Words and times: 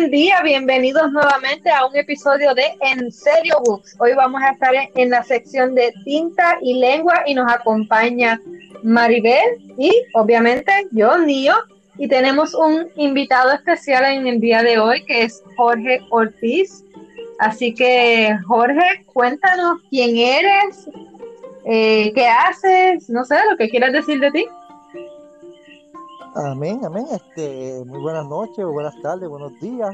Buen 0.00 0.10
día, 0.12 0.40
bienvenidos 0.42 1.12
nuevamente 1.12 1.68
a 1.68 1.84
un 1.84 1.94
episodio 1.94 2.54
de 2.54 2.64
En 2.80 3.12
Serio 3.12 3.56
Books. 3.66 3.96
Hoy 3.98 4.14
vamos 4.14 4.40
a 4.40 4.52
estar 4.52 4.72
en, 4.94 5.10
la 5.10 5.22
sección 5.22 5.74
de 5.74 5.92
tinta 6.04 6.56
y 6.62 6.78
lengua 6.78 7.22
y 7.26 7.34
nos 7.34 7.52
acompaña 7.52 8.40
Maribel 8.82 9.58
y 9.76 9.92
obviamente 10.14 10.72
yo, 10.92 11.18
Nio. 11.18 11.54
Y 11.98 12.08
tenemos 12.08 12.54
un 12.54 12.88
invitado 12.96 13.52
especial 13.52 14.06
en 14.06 14.26
el 14.26 14.40
día 14.40 14.62
de 14.62 14.78
hoy 14.78 15.04
que 15.04 15.24
es 15.24 15.42
Jorge 15.58 16.00
Ortiz. 16.08 16.82
Así 17.38 17.74
que 17.74 18.38
Jorge, 18.46 19.04
cuéntanos 19.12 19.82
quién 19.90 20.16
eres, 20.16 20.88
eh, 21.66 22.10
qué 22.14 22.26
haces, 22.26 23.10
no 23.10 23.26
sé, 23.26 23.36
lo 23.50 23.58
que 23.58 23.68
quieras 23.68 23.92
decir 23.92 24.18
de 24.18 24.30
ti. 24.30 24.46
Amén, 26.34 26.84
amén. 26.84 27.06
Este, 27.10 27.84
muy 27.86 28.00
buenas 28.00 28.24
noches, 28.28 28.64
buenas 28.64 28.94
tardes, 29.02 29.28
buenos 29.28 29.58
días. 29.58 29.92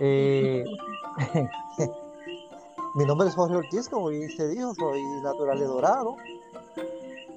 Eh, 0.00 0.64
mi 2.96 3.04
nombre 3.04 3.28
es 3.28 3.34
Jorge 3.36 3.54
Ortiz, 3.54 3.88
como 3.88 4.08
bien 4.08 4.28
se 4.30 4.48
dijo, 4.48 4.74
soy 4.74 5.00
natural 5.22 5.60
de 5.60 5.66
Dorado, 5.66 6.16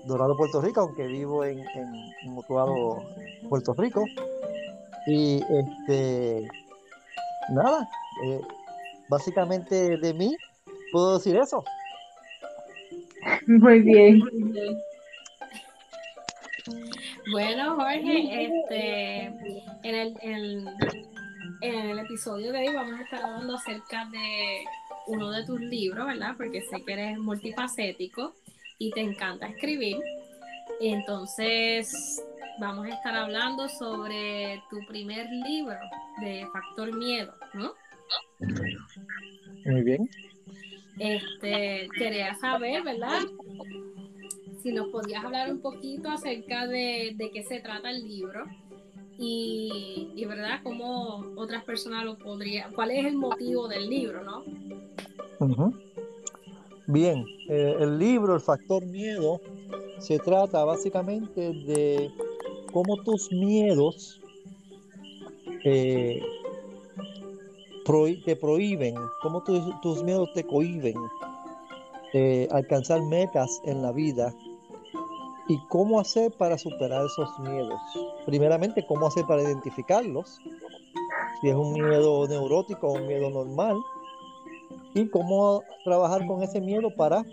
Dorado, 0.05 0.35
Puerto 0.35 0.59
Rico, 0.59 0.81
aunque 0.81 1.05
vivo 1.05 1.45
en, 1.45 1.59
en, 1.59 2.35
Puerto 3.47 3.73
Rico. 3.75 4.05
Y 5.05 5.43
este, 5.43 6.47
nada, 7.53 7.87
eh, 8.25 8.41
básicamente 9.07 9.97
de 9.97 10.13
mí 10.15 10.35
puedo 10.91 11.19
decir 11.19 11.37
eso. 11.37 11.63
Muy 13.45 13.81
bien. 13.81 14.17
Muy 14.17 14.51
bien. 14.51 14.77
Bueno, 17.31 17.75
Jorge, 17.75 18.45
este, 18.45 19.25
en 19.83 19.95
el, 19.95 20.17
en, 20.21 20.67
el 21.61 21.99
episodio 21.99 22.53
de 22.53 22.59
hoy 22.59 22.73
vamos 22.73 22.99
a 22.99 23.03
estar 23.03 23.21
hablando 23.23 23.55
acerca 23.55 24.05
de 24.05 24.63
uno 25.07 25.31
de 25.31 25.45
tus 25.45 25.59
libros, 25.59 26.07
¿verdad? 26.07 26.35
Porque 26.37 26.61
sé 26.61 26.81
que 26.85 26.93
eres 26.93 27.17
multifacético 27.17 28.33
y 28.77 28.91
te 28.91 29.01
encanta 29.01 29.47
escribir. 29.47 29.97
Entonces, 30.79 32.23
vamos 32.59 32.85
a 32.85 32.89
estar 32.89 33.15
hablando 33.15 33.67
sobre 33.67 34.61
tu 34.69 34.79
primer 34.87 35.29
libro 35.29 35.77
de 36.21 36.45
Factor 36.53 36.95
Miedo, 36.95 37.33
¿no? 37.53 37.73
Muy 39.65 39.81
bien. 39.83 40.09
Este, 40.97 41.89
quería 41.97 42.35
saber, 42.35 42.83
¿verdad? 42.83 43.19
Si 44.67 44.73
nos 44.73 44.89
podías 44.89 45.23
hablar 45.23 45.49
un 45.49 45.61
poquito 45.61 46.09
acerca 46.09 46.67
de, 46.67 47.15
qué 47.33 47.41
se 47.43 47.61
trata 47.61 47.89
el 47.89 48.05
libro 48.05 48.43
y, 49.17 50.25
verdad, 50.27 50.59
cómo 50.61 51.23
otras 51.37 51.63
personas 51.63 52.03
lo 52.03 52.17
podrían, 52.17 52.73
cuál 52.73 52.91
es 52.91 53.05
el 53.05 53.15
motivo 53.15 53.69
del 53.69 53.89
libro, 53.89 54.23
¿no? 54.25 54.43
Bien, 56.85 57.25
eh, 57.47 57.77
el 57.79 57.97
libro, 57.97 58.35
el 58.35 58.41
factor 58.41 58.85
miedo, 58.85 59.39
se 59.99 60.19
trata 60.19 60.65
básicamente 60.65 61.53
de 61.53 62.11
cómo 62.73 63.01
tus 63.03 63.31
miedos 63.31 64.19
eh, 65.63 66.21
te 68.25 68.35
prohíben, 68.35 68.95
cómo 69.21 69.41
tus 69.81 70.03
miedos 70.03 70.29
te 70.33 70.43
cohiben 70.43 70.97
eh, 72.13 72.49
alcanzar 72.51 73.01
metas 73.03 73.61
en 73.63 73.81
la 73.81 73.93
vida 73.93 74.33
¿Y 75.49 75.57
cómo 75.69 75.99
hacer 75.99 76.31
para 76.33 76.57
superar 76.57 77.05
esos 77.05 77.39
miedos? 77.39 77.79
Primeramente, 78.25 78.85
¿cómo 78.85 79.07
hacer 79.07 79.25
para 79.25 79.43
identificarlos? 79.43 80.39
Si 81.39 81.49
es 81.49 81.55
un 81.55 81.73
miedo 81.73 82.27
neurótico 82.27 82.87
o 82.87 82.93
un 82.93 83.07
miedo 83.07 83.29
normal. 83.29 83.77
Y 84.93 85.07
cómo 85.07 85.63
trabajar 85.85 86.25
con 86.27 86.43
ese 86.43 86.59
miedo 86.59 86.89
para 86.95 87.23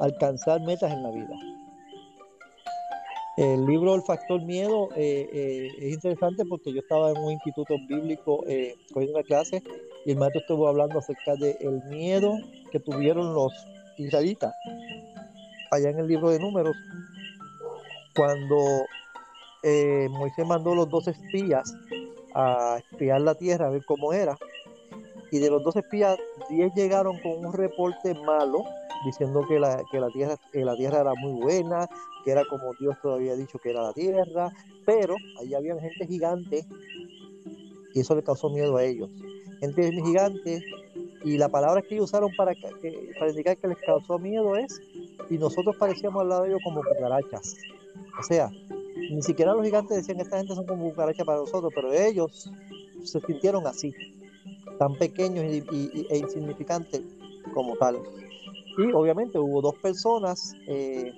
alcanzar 0.00 0.60
metas 0.60 0.92
en 0.92 1.02
la 1.02 1.10
vida. 1.10 1.34
El 3.38 3.64
libro 3.64 3.94
El 3.94 4.02
Factor 4.02 4.42
Miedo 4.42 4.90
eh, 4.94 5.28
eh, 5.32 5.68
es 5.78 5.94
interesante 5.94 6.44
porque 6.44 6.72
yo 6.72 6.80
estaba 6.80 7.10
en 7.10 7.16
un 7.16 7.32
instituto 7.32 7.74
bíblico 7.88 8.44
eh, 8.46 8.74
cogiendo 8.92 9.18
una 9.18 9.26
clase 9.26 9.62
y 10.04 10.10
el 10.10 10.18
maestro 10.18 10.42
estuvo 10.42 10.68
hablando 10.68 10.98
acerca 10.98 11.34
del 11.36 11.82
miedo 11.88 12.34
que 12.70 12.78
tuvieron 12.78 13.32
los 13.32 13.52
israelitas 13.96 14.54
allá 15.70 15.88
en 15.88 15.98
el 16.00 16.08
libro 16.08 16.28
de 16.28 16.38
números 16.38 16.76
cuando 18.14 18.84
eh, 19.62 20.08
Moisés 20.10 20.46
mandó 20.46 20.74
los 20.74 20.88
dos 20.88 21.08
espías 21.08 21.74
a 22.34 22.78
espiar 22.78 23.20
la 23.20 23.34
tierra, 23.34 23.66
a 23.66 23.70
ver 23.70 23.84
cómo 23.84 24.12
era, 24.12 24.36
y 25.30 25.38
de 25.38 25.50
los 25.50 25.62
dos 25.64 25.76
espías, 25.76 26.18
diez 26.50 26.74
llegaron 26.74 27.18
con 27.20 27.44
un 27.46 27.52
reporte 27.52 28.14
malo, 28.14 28.64
diciendo 29.06 29.44
que 29.48 29.58
la, 29.58 29.82
que 29.90 29.98
la, 29.98 30.08
tierra, 30.10 30.36
que 30.52 30.64
la 30.64 30.76
tierra 30.76 31.00
era 31.00 31.14
muy 31.14 31.40
buena, 31.40 31.88
que 32.24 32.32
era 32.32 32.44
como 32.44 32.74
Dios 32.74 32.96
todavía 33.02 33.32
había 33.32 33.42
dicho 33.42 33.58
que 33.58 33.70
era 33.70 33.82
la 33.82 33.92
tierra, 33.92 34.52
pero 34.84 35.16
allí 35.40 35.54
había 35.54 35.74
gente 35.80 36.06
gigante 36.06 36.66
y 37.94 38.00
eso 38.00 38.14
le 38.14 38.22
causó 38.22 38.50
miedo 38.50 38.76
a 38.76 38.84
ellos. 38.84 39.10
Gente 39.60 39.90
gigante 39.90 40.62
y 41.24 41.38
la 41.38 41.48
palabra 41.48 41.82
que 41.82 41.94
ellos 41.94 42.10
usaron 42.10 42.30
para, 42.36 42.52
para 43.18 43.30
indicar 43.30 43.56
que 43.56 43.68
les 43.68 43.78
causó 43.78 44.18
miedo 44.18 44.56
es, 44.56 44.80
y 45.30 45.38
nosotros 45.38 45.76
parecíamos 45.76 46.22
al 46.22 46.28
lado 46.28 46.42
de 46.42 46.50
ellos 46.50 46.60
como 46.64 46.82
cucarachas. 46.82 47.56
O 48.18 48.22
sea, 48.22 48.52
ni 49.10 49.22
siquiera 49.22 49.54
los 49.54 49.64
gigantes 49.64 49.96
decían 49.96 50.18
que 50.18 50.24
esta 50.24 50.38
gente 50.38 50.54
son 50.54 50.66
como 50.66 50.90
cucarachas 50.90 51.26
para 51.26 51.38
nosotros, 51.38 51.72
pero 51.74 51.92
ellos 51.92 52.50
se 53.04 53.20
sintieron 53.20 53.66
así, 53.66 53.92
tan 54.78 54.94
pequeños 54.96 55.44
y, 55.44 56.06
e 56.08 56.18
insignificantes 56.18 57.02
como 57.54 57.76
tal. 57.76 57.98
Y 58.78 58.92
obviamente 58.92 59.38
hubo 59.38 59.60
dos 59.60 59.74
personas 59.76 60.54
eh, 60.66 61.12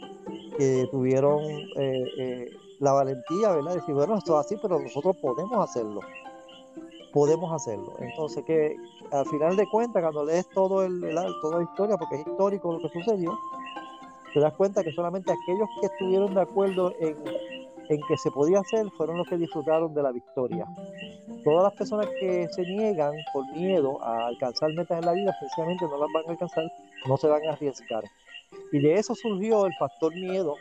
que 0.56 0.88
tuvieron 0.91 1.43
eh, 1.77 2.05
eh, 2.19 2.50
la 2.81 2.93
valentía, 2.93 3.53
¿verdad? 3.53 3.71
De 3.71 3.81
decir, 3.81 3.94
bueno, 3.94 4.16
esto 4.16 4.38
es 4.38 4.47
así, 4.47 4.56
pero 4.61 4.81
nosotros 4.81 5.16
podemos 5.16 5.69
hacerlo. 5.69 6.00
Podemos 7.12 7.53
hacerlo. 7.53 7.94
Entonces, 8.00 8.44
que 8.44 8.76
al 9.12 9.26
final 9.26 9.56
de 9.56 9.69
cuentas, 9.69 10.03
cuando 10.03 10.25
lees 10.25 10.49
todo 10.49 10.82
el, 10.82 11.00
toda 11.41 11.59
la 11.59 11.65
historia, 11.65 11.97
porque 11.97 12.16
es 12.16 12.26
histórico 12.26 12.72
lo 12.72 12.81
que 12.81 12.88
sucedió, 12.88 13.38
te 14.34 14.41
das 14.41 14.53
cuenta 14.55 14.83
que 14.83 14.93
solamente 14.93 15.33
aquellos 15.33 15.69
que 15.81 15.87
estuvieron 15.87 16.34
de 16.34 16.41
acuerdo 16.41 16.93
en, 16.99 17.17
que 17.87 18.17
se 18.17 18.31
podía 18.33 18.59
hacer 18.59 18.84
fueron 18.97 19.19
los 19.19 19.28
que 19.28 19.39
disfrutaron 19.39 19.95
de 19.95 20.03
la 20.03 20.11
victoria. 20.11 20.67
Todas 21.45 21.62
las 21.62 21.75
personas 21.75 22.09
que 22.19 22.49
se 22.50 22.62
niegan 22.62 23.12
por 23.33 23.47
miedo 23.53 24.03
a 24.03 24.27
alcanzar 24.27 24.73
metas 24.73 24.99
en 24.99 25.06
la 25.06 25.12
vida, 25.12 25.37
precisamente 25.39 25.84
no 25.84 25.99
las 25.99 26.09
van 26.12 26.25
a 26.27 26.31
alcanzar, 26.33 26.65
no 27.06 27.17
se 27.17 27.28
van 27.28 27.47
a 27.47 27.53
arriesgar. 27.53 28.03
Y 28.73 28.81
de 28.81 28.94
eso 28.94 29.15
surgió 29.15 29.67
el 29.67 29.75
factor 29.75 30.12
miedo. 30.12 30.56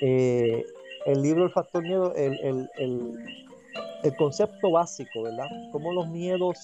Eh, 0.00 0.64
el 1.06 1.22
libro 1.22 1.44
El 1.44 1.50
factor 1.50 1.82
miedo, 1.82 2.12
el, 2.16 2.68
concepto 4.18 4.72
básico, 4.72 5.22
¿verdad? 5.22 5.46
Cómo 5.70 5.92
los 5.92 6.08
miedos 6.08 6.58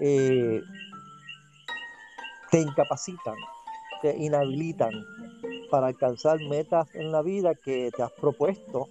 eh, 0.00 0.60
te 2.52 2.60
incapacitan, 2.60 3.34
te 4.02 4.16
inhabilitan 4.16 4.92
para 5.70 5.88
alcanzar 5.88 6.40
metas 6.40 6.94
en 6.94 7.12
la 7.12 7.22
vida 7.22 7.54
que 7.54 7.90
te 7.96 8.02
has 8.02 8.12
propuesto. 8.12 8.88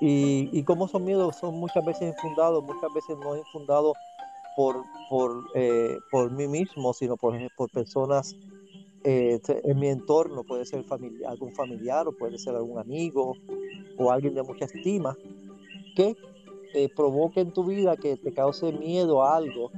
Y, 0.00 0.48
y 0.52 0.62
como 0.64 0.86
esos 0.86 1.00
miedos 1.00 1.36
son 1.36 1.54
muchas 1.54 1.84
veces 1.84 2.14
infundados, 2.14 2.64
muchas 2.64 2.92
veces 2.94 3.16
no 3.18 3.36
infundados 3.36 3.92
por, 4.56 4.84
por, 5.08 5.44
eh, 5.54 5.98
por 6.10 6.30
mí 6.30 6.48
mismo, 6.48 6.92
sino 6.94 7.16
por, 7.16 7.34
por 7.52 7.70
personas 7.70 8.34
eh, 9.04 9.38
en 9.46 9.78
mi 9.78 9.88
entorno, 9.88 10.42
puede 10.42 10.64
ser 10.64 10.82
familiar, 10.82 11.30
algún 11.30 11.52
familiar 11.52 12.08
o 12.08 12.12
puede 12.12 12.38
ser 12.38 12.56
algún 12.56 12.78
amigo 12.78 13.36
o 13.96 14.10
alguien 14.10 14.34
de 14.34 14.42
mucha 14.42 14.64
estima, 14.64 15.16
que 15.94 16.16
te 16.72 16.88
provoque 16.88 17.40
en 17.40 17.52
tu 17.52 17.64
vida, 17.64 17.96
que 17.96 18.16
te 18.16 18.32
cause 18.32 18.72
miedo 18.72 19.22
a 19.22 19.36
algo 19.36 19.70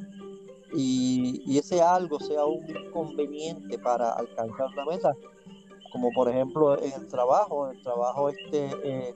y, 0.73 1.43
y 1.47 1.59
ese 1.59 1.83
algo 1.83 2.19
sea 2.21 2.45
un 2.47 2.65
inconveniente 2.69 3.79
para 3.79 4.13
alcanzar 4.13 4.69
una 4.73 4.87
meta, 4.87 5.17
como 5.91 6.11
por 6.13 6.29
ejemplo 6.29 6.81
en 6.81 6.93
el 6.93 7.09
trabajo, 7.09 7.71
el 7.71 7.83
trabajo 7.83 8.29
este, 8.29 8.71
eh, 8.85 9.15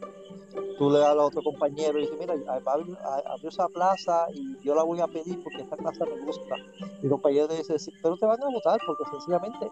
tú 0.78 0.90
le 0.90 0.98
das 0.98 1.16
a 1.16 1.24
otro 1.24 1.42
compañero 1.42 1.98
y 1.98 2.02
dices, 2.02 2.19
mira, 2.19 2.34
abrió 2.66 3.48
esa 3.48 3.69
plaza 3.69 4.26
y 4.32 4.58
yo 4.62 4.74
la 4.74 4.82
voy 4.82 5.00
a 5.00 5.06
pedir 5.06 5.42
porque 5.42 5.62
esta 5.62 5.76
plaza 5.76 6.04
me 6.04 6.20
gusta. 6.24 6.56
Y 7.02 7.06
el 7.06 7.10
compañero 7.10 7.48
te 7.48 7.56
dice, 7.56 7.76
pero 8.02 8.16
te 8.16 8.26
van 8.26 8.42
a 8.42 8.50
votar 8.50 8.80
porque 8.86 9.04
sencillamente 9.10 9.70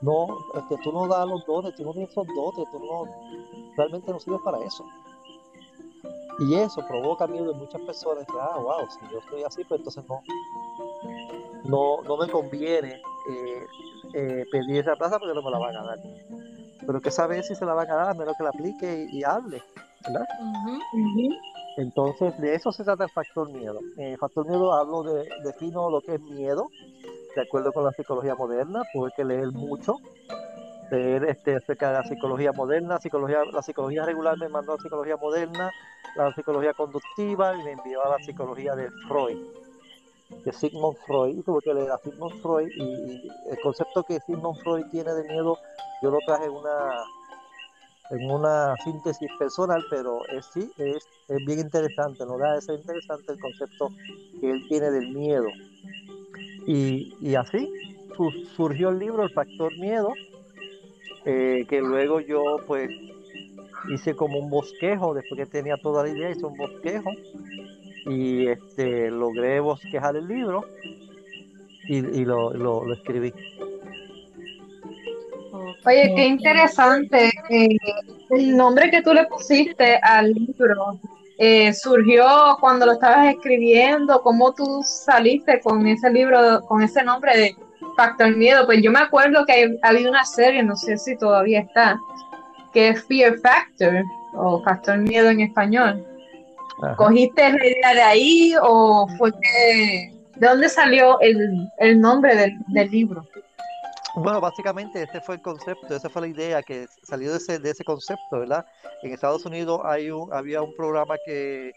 no, 0.00 0.26
este, 0.54 0.76
tú 0.82 0.92
no 0.92 1.06
das 1.06 1.26
los 1.26 1.44
dotes, 1.46 1.74
tú 1.74 1.84
no 1.84 1.92
tienes 1.92 2.10
esos 2.10 2.26
dotes, 2.34 2.64
tú 2.70 2.78
no, 2.78 3.04
realmente 3.76 4.10
no 4.10 4.20
sirves 4.20 4.40
para 4.44 4.58
eso. 4.64 4.84
Y 6.38 6.54
eso 6.54 6.84
provoca 6.88 7.26
miedo 7.26 7.52
en 7.52 7.58
muchas 7.58 7.80
personas, 7.82 8.26
que, 8.26 8.32
ah, 8.40 8.58
wow, 8.58 8.88
si 8.88 9.12
yo 9.12 9.18
estoy 9.18 9.42
así, 9.42 9.64
pues 9.64 9.80
entonces 9.80 10.04
no, 10.08 10.22
no, 11.64 12.02
no 12.02 12.16
me 12.16 12.28
conviene 12.28 13.00
eh, 13.30 13.66
eh, 14.14 14.44
pedir 14.50 14.80
esa 14.80 14.96
plaza 14.96 15.18
porque 15.18 15.34
no 15.34 15.42
me 15.42 15.50
la 15.50 15.58
van 15.58 15.76
a 15.76 15.82
dar. 15.82 15.98
Pero 16.84 17.00
que 17.00 17.10
sabe 17.10 17.42
si 17.42 17.54
se 17.54 17.64
la 17.64 17.74
van 17.74 17.90
a 17.90 17.94
dar, 17.94 18.08
a 18.10 18.14
menos 18.14 18.36
que 18.36 18.42
la 18.42 18.50
aplique 18.50 19.06
y, 19.10 19.22
hable, 19.22 19.62
¿verdad? 20.04 20.26
Entonces, 21.76 22.38
de 22.38 22.54
eso 22.54 22.72
se 22.72 22.84
trata 22.84 23.04
el 23.04 23.10
factor 23.10 23.50
miedo. 23.50 23.78
El 23.96 24.18
factor 24.18 24.46
miedo 24.46 24.72
hablo 24.72 25.02
de, 25.02 25.28
defino 25.44 25.90
lo 25.90 26.00
que 26.00 26.14
es 26.14 26.20
miedo, 26.20 26.68
de 27.34 27.42
acuerdo 27.42 27.72
con 27.72 27.84
la 27.84 27.92
psicología 27.92 28.34
moderna, 28.34 28.82
porque 28.92 29.16
que 29.16 29.24
leer 29.24 29.52
mucho, 29.52 29.96
leer 30.90 31.24
este, 31.24 31.56
acerca 31.56 31.88
de 31.88 31.94
la 31.94 32.04
psicología 32.04 32.52
moderna, 32.52 32.98
psicología, 32.98 33.44
la 33.50 33.62
psicología 33.62 34.04
regular 34.04 34.36
me 34.38 34.48
mandó 34.48 34.72
a 34.72 34.76
la 34.76 34.82
psicología 34.82 35.16
moderna, 35.16 35.70
la 36.16 36.34
psicología 36.34 36.74
conductiva 36.74 37.56
y 37.56 37.64
me 37.64 37.72
envió 37.72 38.04
a 38.04 38.10
la 38.10 38.18
psicología 38.18 38.74
de 38.74 38.90
Freud, 39.08 39.38
de 40.44 40.52
Sigmund 40.52 40.96
Freud, 41.06 41.36
y 41.38 41.42
tuve 41.42 41.60
que 41.62 41.74
leer 41.74 41.90
a 41.90 41.98
Sigmund 41.98 42.40
Freud 42.42 42.68
y, 42.76 43.28
el 43.50 43.60
concepto 43.62 44.02
que 44.02 44.20
Sigmund 44.20 44.58
Freud 44.60 44.84
tiene 44.90 45.12
de 45.12 45.28
miedo, 45.28 45.58
yo 46.02 46.10
lo 46.10 46.18
traje 46.26 46.44
en 46.44 46.52
una 46.52 47.04
una 48.20 48.74
síntesis 48.84 49.30
personal, 49.38 49.82
pero 49.88 50.26
es, 50.26 50.44
sí, 50.52 50.70
es, 50.76 51.08
es 51.28 51.46
bien 51.46 51.60
interesante, 51.60 52.26
¿no? 52.26 52.36
Da, 52.36 52.58
es 52.58 52.68
interesante 52.68 53.32
el 53.32 53.40
concepto 53.40 53.88
que 54.38 54.50
él 54.50 54.68
tiene 54.68 54.90
del 54.90 55.14
miedo. 55.14 55.48
Y, 56.66 57.14
y 57.20 57.34
así 57.34 57.70
surgió 58.56 58.90
el 58.90 58.98
libro 58.98 59.22
El 59.22 59.30
Factor 59.30 59.72
Miedo, 59.78 60.12
eh, 61.24 61.64
que 61.68 61.80
luego 61.80 62.20
yo 62.20 62.42
pues 62.66 62.90
hice 63.88 64.14
como 64.14 64.38
un 64.38 64.50
bosquejo, 64.50 65.14
después 65.14 65.38
que 65.38 65.46
tenía 65.46 65.76
toda 65.76 66.04
la 66.04 66.10
idea, 66.10 66.30
hice 66.30 66.44
un 66.44 66.56
bosquejo 66.56 67.10
y 68.06 68.48
este 68.48 69.10
logré 69.10 69.60
bosquejar 69.60 70.16
el 70.16 70.26
libro 70.26 70.64
y, 71.88 72.24
lo, 72.24 72.52
lo, 72.54 72.92
escribí. 72.92 73.32
Oye, 75.84 76.12
qué 76.14 76.26
interesante. 76.26 77.30
Eh, 77.50 77.76
el 78.30 78.56
nombre 78.56 78.90
que 78.90 79.02
tú 79.02 79.12
le 79.12 79.26
pusiste 79.26 79.96
al 79.96 80.32
libro 80.32 80.98
eh, 81.38 81.72
surgió 81.74 82.56
cuando 82.60 82.86
lo 82.86 82.92
estabas 82.92 83.34
escribiendo. 83.34 84.22
¿Cómo 84.22 84.54
tú 84.54 84.82
saliste 84.84 85.60
con 85.60 85.86
ese 85.86 86.10
libro, 86.10 86.60
con 86.66 86.82
ese 86.82 87.02
nombre 87.02 87.36
de 87.36 87.56
Factor 87.96 88.36
Miedo? 88.36 88.64
Pues 88.64 88.80
yo 88.80 88.92
me 88.92 89.00
acuerdo 89.00 89.44
que 89.44 89.78
ha 89.82 89.88
habido 89.88 90.10
una 90.10 90.24
serie, 90.24 90.62
no 90.62 90.76
sé 90.76 90.96
si 90.96 91.16
todavía 91.18 91.60
está, 91.60 91.98
que 92.72 92.90
es 92.90 93.04
Fear 93.04 93.38
Factor 93.38 94.04
o 94.34 94.62
Factor 94.62 94.98
Miedo 94.98 95.30
en 95.30 95.40
español. 95.40 96.06
¿Cogiste 96.96 97.50
la 97.52 97.66
idea 97.66 97.94
de 97.94 98.02
ahí 98.02 98.54
o 98.60 99.06
fue 99.18 99.32
que... 99.32 100.12
¿De 100.36 100.48
dónde 100.48 100.68
salió 100.68 101.20
el, 101.20 102.00
nombre 102.00 102.34
del, 102.34 102.90
libro? 102.90 103.24
Bueno, 104.16 104.40
básicamente 104.40 105.02
ese 105.02 105.20
fue 105.20 105.36
el 105.36 105.42
concepto, 105.42 105.94
esa 105.94 106.08
fue 106.08 106.22
la 106.22 106.28
idea 106.28 106.62
que 106.62 106.86
salió 107.02 107.30
de 107.30 107.36
ese, 107.36 107.58
de 107.58 107.70
ese 107.70 107.84
concepto, 107.84 108.40
¿verdad? 108.40 108.66
En 109.02 109.12
Estados 109.12 109.44
Unidos 109.44 109.80
hay 109.84 110.10
un, 110.10 110.32
había 110.32 110.62
un 110.62 110.74
programa 110.74 111.16
que 111.24 111.72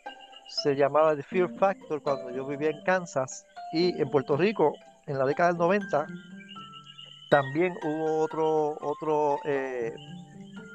se 0.47 0.75
llamaba 0.75 1.15
The 1.15 1.23
Fear 1.23 1.49
Factor 1.59 2.01
cuando 2.01 2.31
yo 2.31 2.45
vivía 2.45 2.69
en 2.69 2.83
Kansas 2.83 3.45
y 3.73 3.99
en 4.01 4.09
Puerto 4.09 4.35
Rico 4.37 4.73
en 5.05 5.19
la 5.19 5.25
década 5.25 5.49
del 5.49 5.57
90 5.59 6.07
también 7.29 7.75
hubo 7.83 8.19
otro, 8.19 8.77
otro 8.81 9.39
eh, 9.45 9.93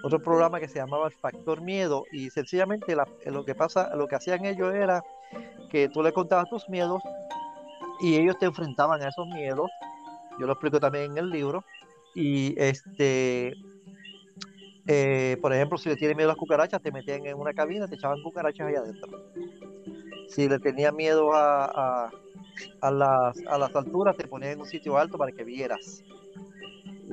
otro 0.02 0.20
programa 0.20 0.60
que 0.60 0.68
se 0.68 0.78
llamaba 0.78 1.06
El 1.06 1.12
Factor 1.12 1.60
Miedo 1.60 2.04
y 2.12 2.30
sencillamente 2.30 2.96
lo 3.26 3.44
que 3.44 3.54
pasa, 3.54 3.94
lo 3.94 4.06
que 4.06 4.16
hacían 4.16 4.44
ellos 4.44 4.74
era 4.74 5.02
que 5.70 5.88
tú 5.88 6.02
le 6.02 6.12
contabas 6.12 6.48
tus 6.48 6.68
miedos 6.68 7.02
y 8.00 8.16
ellos 8.16 8.38
te 8.38 8.46
enfrentaban 8.46 9.02
a 9.02 9.08
esos 9.08 9.26
miedos. 9.28 9.70
Yo 10.38 10.46
lo 10.46 10.52
explico 10.52 10.80
también 10.80 11.12
en 11.12 11.18
el 11.18 11.30
libro. 11.30 11.64
Y 12.14 12.58
este, 12.60 13.54
eh, 14.86 15.36
por 15.40 15.52
ejemplo, 15.52 15.78
si 15.78 15.90
le 15.90 15.96
tienes 15.96 16.16
miedo 16.16 16.30
a 16.30 16.32
las 16.32 16.38
cucarachas, 16.38 16.80
te 16.80 16.90
metían 16.90 17.26
en 17.26 17.36
una 17.36 17.52
cabina, 17.52 17.86
te 17.86 17.94
echaban 17.96 18.22
cucarachas 18.22 18.66
allá 18.66 18.80
adentro. 18.80 19.10
Si 20.28 20.48
le 20.48 20.58
tenías 20.58 20.94
miedo 20.94 21.32
a, 21.34 22.10
a, 22.80 22.90
las, 22.90 23.38
a 23.46 23.58
las 23.58 23.76
alturas, 23.76 24.16
te 24.16 24.26
ponían 24.26 24.52
en 24.52 24.60
un 24.60 24.66
sitio 24.66 24.96
alto 24.96 25.18
para 25.18 25.32
que 25.32 25.44
vieras 25.44 26.02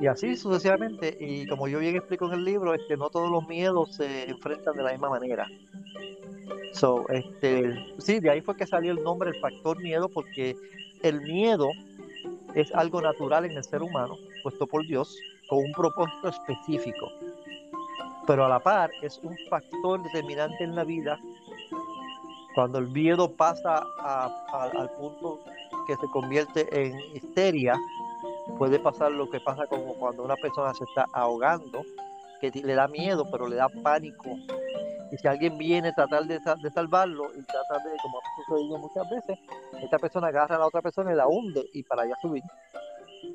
y 0.00 0.06
así 0.06 0.36
sucesivamente. 0.36 1.16
Y 1.20 1.46
como 1.46 1.68
yo 1.68 1.78
bien 1.78 1.96
explico 1.96 2.26
en 2.26 2.34
el 2.34 2.44
libro, 2.44 2.74
este, 2.74 2.96
no 2.96 3.10
todos 3.10 3.30
los 3.30 3.46
miedos 3.48 3.94
se 3.94 4.30
enfrentan 4.30 4.76
de 4.76 4.82
la 4.82 4.92
misma 4.92 5.10
manera. 5.10 5.46
So, 6.72 7.08
este, 7.08 7.74
sí, 7.98 8.20
de 8.20 8.30
ahí 8.30 8.40
fue 8.40 8.56
que 8.56 8.66
salió 8.66 8.92
el 8.92 9.02
nombre, 9.02 9.30
el 9.30 9.40
factor 9.40 9.80
miedo, 9.80 10.08
porque 10.08 10.56
el 11.02 11.20
miedo 11.22 11.68
es 12.54 12.72
algo 12.74 13.00
natural 13.00 13.44
en 13.44 13.52
el 13.56 13.64
ser 13.64 13.82
humano, 13.82 14.16
puesto 14.42 14.66
por 14.66 14.86
Dios, 14.86 15.16
con 15.48 15.58
un 15.58 15.72
propósito 15.72 16.28
específico. 16.28 17.10
Pero 18.26 18.44
a 18.44 18.48
la 18.48 18.60
par 18.60 18.90
es 19.02 19.18
un 19.22 19.36
factor 19.48 20.02
determinante 20.02 20.62
en 20.62 20.74
la 20.74 20.84
vida. 20.84 21.18
Cuando 22.54 22.78
el 22.78 22.88
miedo 22.88 23.30
pasa 23.30 23.84
al 24.52 24.90
punto 24.90 25.40
que 25.86 25.96
se 25.96 26.06
convierte 26.12 26.66
en 26.70 26.98
histeria, 27.14 27.74
puede 28.58 28.78
pasar 28.80 29.12
lo 29.12 29.30
que 29.30 29.40
pasa 29.40 29.66
como 29.66 29.94
cuando 29.94 30.24
una 30.24 30.36
persona 30.36 30.74
se 30.74 30.84
está 30.84 31.06
ahogando, 31.12 31.82
que 32.40 32.50
le 32.50 32.74
da 32.74 32.88
miedo, 32.88 33.24
pero 33.30 33.48
le 33.48 33.56
da 33.56 33.68
pánico. 33.68 34.36
Y 35.10 35.16
si 35.16 35.26
alguien 35.26 35.56
viene 35.56 35.88
a 35.88 35.94
tratar 35.94 36.24
de, 36.24 36.38
salvarlo 36.70 37.30
y 37.34 37.42
trata 37.42 37.78
de, 37.84 37.96
como 38.02 38.18
ha 38.18 38.44
sucedido 38.44 38.78
muchas 38.78 39.08
veces, 39.08 39.38
esta 39.82 39.98
persona 39.98 40.26
agarra 40.26 40.56
a 40.56 40.58
la 40.58 40.66
otra 40.66 40.82
persona 40.82 41.12
y 41.12 41.16
la 41.16 41.26
hunde 41.26 41.64
y 41.72 41.82
para 41.84 42.02
allá 42.02 42.14
subir. 42.20 42.42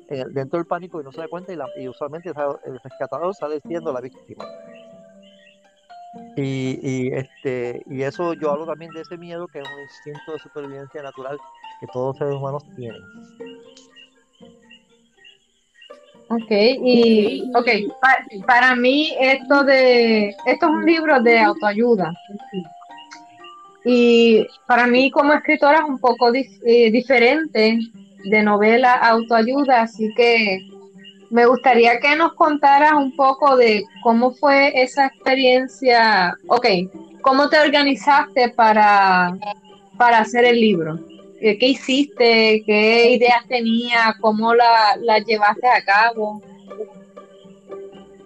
dentro 0.08 0.58
del 0.58 0.66
pánico 0.66 1.00
y 1.00 1.04
no 1.04 1.10
se 1.10 1.20
da 1.20 1.28
cuenta 1.28 1.52
y, 1.52 1.88
usualmente 1.88 2.30
el 2.30 2.80
rescatador 2.80 3.34
sale 3.34 3.60
siendo 3.60 3.92
la 3.92 4.00
víctima. 4.00 4.44
Y, 6.36 6.78
y, 6.80 7.12
este, 7.12 7.82
y 7.86 8.02
eso 8.02 8.34
yo 8.34 8.52
hablo 8.52 8.66
también 8.66 8.92
de 8.92 9.00
ese 9.00 9.16
miedo 9.16 9.48
que 9.48 9.58
es 9.58 9.68
un 9.68 9.80
instinto 9.80 10.32
de 10.32 10.38
supervivencia 10.38 11.02
natural 11.02 11.38
que 11.80 11.86
todos 11.88 12.08
los 12.08 12.18
seres 12.18 12.34
humanos 12.34 12.62
tienen. 12.76 13.02
Ok, 16.34 16.50
y 16.50 17.52
ok, 17.54 17.68
para 18.44 18.74
mí 18.74 19.14
esto 19.20 19.62
de 19.62 20.30
esto 20.30 20.66
es 20.66 20.72
un 20.72 20.84
libro 20.84 21.22
de 21.22 21.38
autoayuda. 21.38 22.12
Y 23.84 24.44
para 24.66 24.88
mí 24.88 25.12
como 25.12 25.32
escritora 25.32 25.78
es 25.78 25.84
un 25.84 25.98
poco 25.98 26.32
eh, 26.34 26.90
diferente 26.90 27.78
de 28.24 28.42
novela 28.42 28.94
autoayuda, 28.94 29.82
así 29.82 30.12
que 30.16 30.58
me 31.30 31.46
gustaría 31.46 32.00
que 32.00 32.16
nos 32.16 32.32
contaras 32.34 32.94
un 32.94 33.14
poco 33.14 33.56
de 33.56 33.84
cómo 34.02 34.32
fue 34.32 34.82
esa 34.82 35.06
experiencia. 35.06 36.36
Ok, 36.48 36.66
¿cómo 37.20 37.48
te 37.48 37.60
organizaste 37.60 38.48
para, 38.48 39.36
para 39.96 40.18
hacer 40.18 40.46
el 40.46 40.60
libro? 40.60 40.98
¿Qué 41.52 41.66
hiciste? 41.66 42.62
¿Qué 42.64 43.10
ideas 43.10 43.46
tenía? 43.46 44.16
¿Cómo 44.20 44.54
la, 44.54 44.96
la 44.98 45.18
llevaste 45.18 45.68
a 45.68 45.84
cabo? 45.84 46.40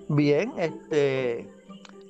Bien, 0.06 0.52
este, 0.56 1.48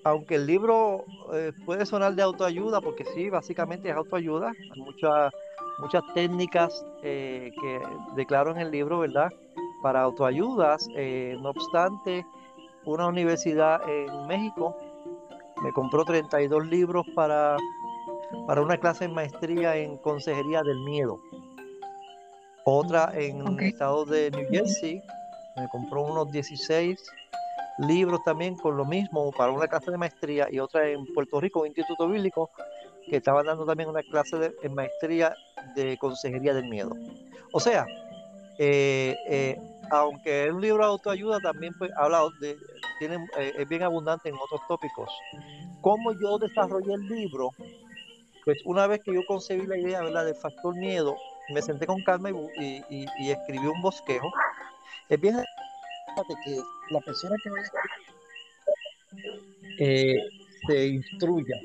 aunque 0.04 0.34
el 0.34 0.46
libro 0.46 1.06
eh, 1.32 1.52
puede 1.64 1.86
sonar 1.86 2.14
de 2.14 2.22
autoayuda, 2.22 2.82
porque 2.82 3.06
sí, 3.14 3.30
básicamente 3.30 3.88
es 3.88 3.96
autoayuda, 3.96 4.52
hay 4.74 4.82
muchas, 4.82 5.32
muchas 5.78 6.02
técnicas 6.12 6.84
eh, 7.02 7.50
que 7.58 7.80
declaro 8.14 8.50
en 8.50 8.58
el 8.58 8.70
libro, 8.70 8.98
¿verdad? 8.98 9.30
Para 9.82 10.02
autoayudas, 10.02 10.88
eh, 10.94 11.38
no 11.40 11.50
obstante, 11.50 12.26
una 12.84 13.06
universidad 13.06 13.80
en 13.88 14.26
México 14.26 14.76
me 15.62 15.72
compró 15.72 16.04
32 16.04 16.66
libros 16.66 17.04
para 17.14 17.56
para 18.46 18.62
una 18.62 18.76
clase 18.76 19.04
en 19.04 19.14
maestría 19.14 19.76
en 19.76 19.96
consejería 19.98 20.62
del 20.62 20.78
miedo. 20.80 21.18
Otra 22.64 23.12
en 23.14 23.46
el 23.46 23.60
estado 23.60 24.04
de 24.04 24.30
New 24.30 24.46
Jersey, 24.50 25.02
me 25.56 25.68
compró 25.68 26.02
unos 26.02 26.30
16 26.30 26.98
libros 27.78 28.20
también 28.24 28.56
con 28.56 28.76
lo 28.76 28.84
mismo 28.84 29.30
para 29.32 29.52
una 29.52 29.66
clase 29.68 29.90
de 29.90 29.96
maestría 29.96 30.48
y 30.50 30.58
otra 30.58 30.88
en 30.88 31.06
Puerto 31.14 31.40
Rico, 31.40 31.60
un 31.60 31.68
instituto 31.68 32.08
bíblico, 32.08 32.50
que 33.08 33.16
estaba 33.16 33.42
dando 33.42 33.64
también 33.64 33.88
una 33.88 34.02
clase 34.02 34.36
de, 34.36 34.54
en 34.62 34.74
maestría 34.74 35.34
de 35.74 35.96
consejería 35.96 36.52
del 36.52 36.68
miedo. 36.68 36.94
O 37.52 37.60
sea, 37.60 37.86
eh, 38.58 39.16
eh, 39.28 39.56
aunque 39.90 40.44
es 40.44 40.52
un 40.52 40.60
libro 40.60 40.84
de 40.84 40.90
autoayuda, 40.90 41.38
también 41.40 41.72
pues, 41.78 41.90
habla 41.96 42.22
de, 42.40 42.56
tiene, 42.98 43.16
eh, 43.38 43.54
es 43.56 43.68
bien 43.68 43.82
abundante 43.82 44.28
en 44.28 44.34
otros 44.34 44.60
tópicos 44.68 45.10
cómo 45.80 46.12
yo 46.12 46.38
desarrollé 46.38 46.94
el 46.94 47.08
libro, 47.08 47.50
pues 48.44 48.58
una 48.64 48.86
vez 48.86 49.00
que 49.02 49.14
yo 49.14 49.24
concebí 49.26 49.66
la 49.66 49.78
idea 49.78 50.02
¿verdad? 50.02 50.24
del 50.24 50.34
factor 50.34 50.74
miedo, 50.74 51.16
me 51.50 51.62
senté 51.62 51.86
con 51.86 52.02
calma 52.02 52.30
y, 52.30 52.82
y, 52.90 53.30
escribí 53.30 53.66
un 53.66 53.80
bosquejo. 53.80 54.30
Es 55.08 55.20
bien 55.20 55.36
que 56.44 56.60
la 56.90 57.00
persona 57.00 57.36
que 57.42 57.50
vaya 57.50 57.62
a 57.62 58.08
eh, 59.78 60.28
se 60.66 60.88
instruya. 60.88 61.56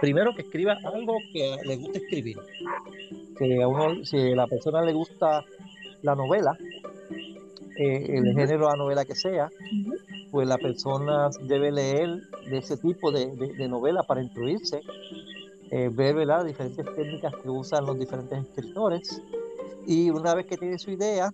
Primero 0.00 0.34
que 0.34 0.42
escriba 0.42 0.76
algo 0.84 1.16
que 1.32 1.56
le 1.64 1.76
guste 1.76 1.98
escribir. 1.98 2.36
Que 3.38 3.62
a 3.62 3.68
uno, 3.68 4.04
si 4.04 4.32
a 4.32 4.36
la 4.36 4.46
persona 4.46 4.82
le 4.82 4.92
gusta 4.92 5.44
la 6.02 6.14
novela, 6.14 6.56
eh, 7.78 8.06
el 8.08 8.24
género 8.34 8.66
de 8.66 8.72
la 8.72 8.76
novela 8.76 9.04
que 9.04 9.14
sea, 9.14 9.50
pues 10.30 10.46
la 10.48 10.58
persona 10.58 11.30
debe 11.42 11.72
leer 11.72 12.20
de 12.48 12.58
ese 12.58 12.76
tipo 12.76 13.10
de, 13.10 13.34
de, 13.36 13.68
novela 13.68 14.02
para 14.02 14.22
instruirse, 14.22 14.80
eh, 15.70 15.90
ver 15.92 16.14
¿verdad? 16.14 16.44
diferentes 16.44 16.84
técnicas 16.94 17.34
que 17.42 17.48
usan 17.48 17.86
los 17.86 17.98
diferentes 17.98 18.38
escritores 18.46 19.22
y 19.86 20.10
una 20.10 20.34
vez 20.34 20.46
que 20.46 20.56
tiene 20.56 20.78
su 20.78 20.90
idea, 20.90 21.32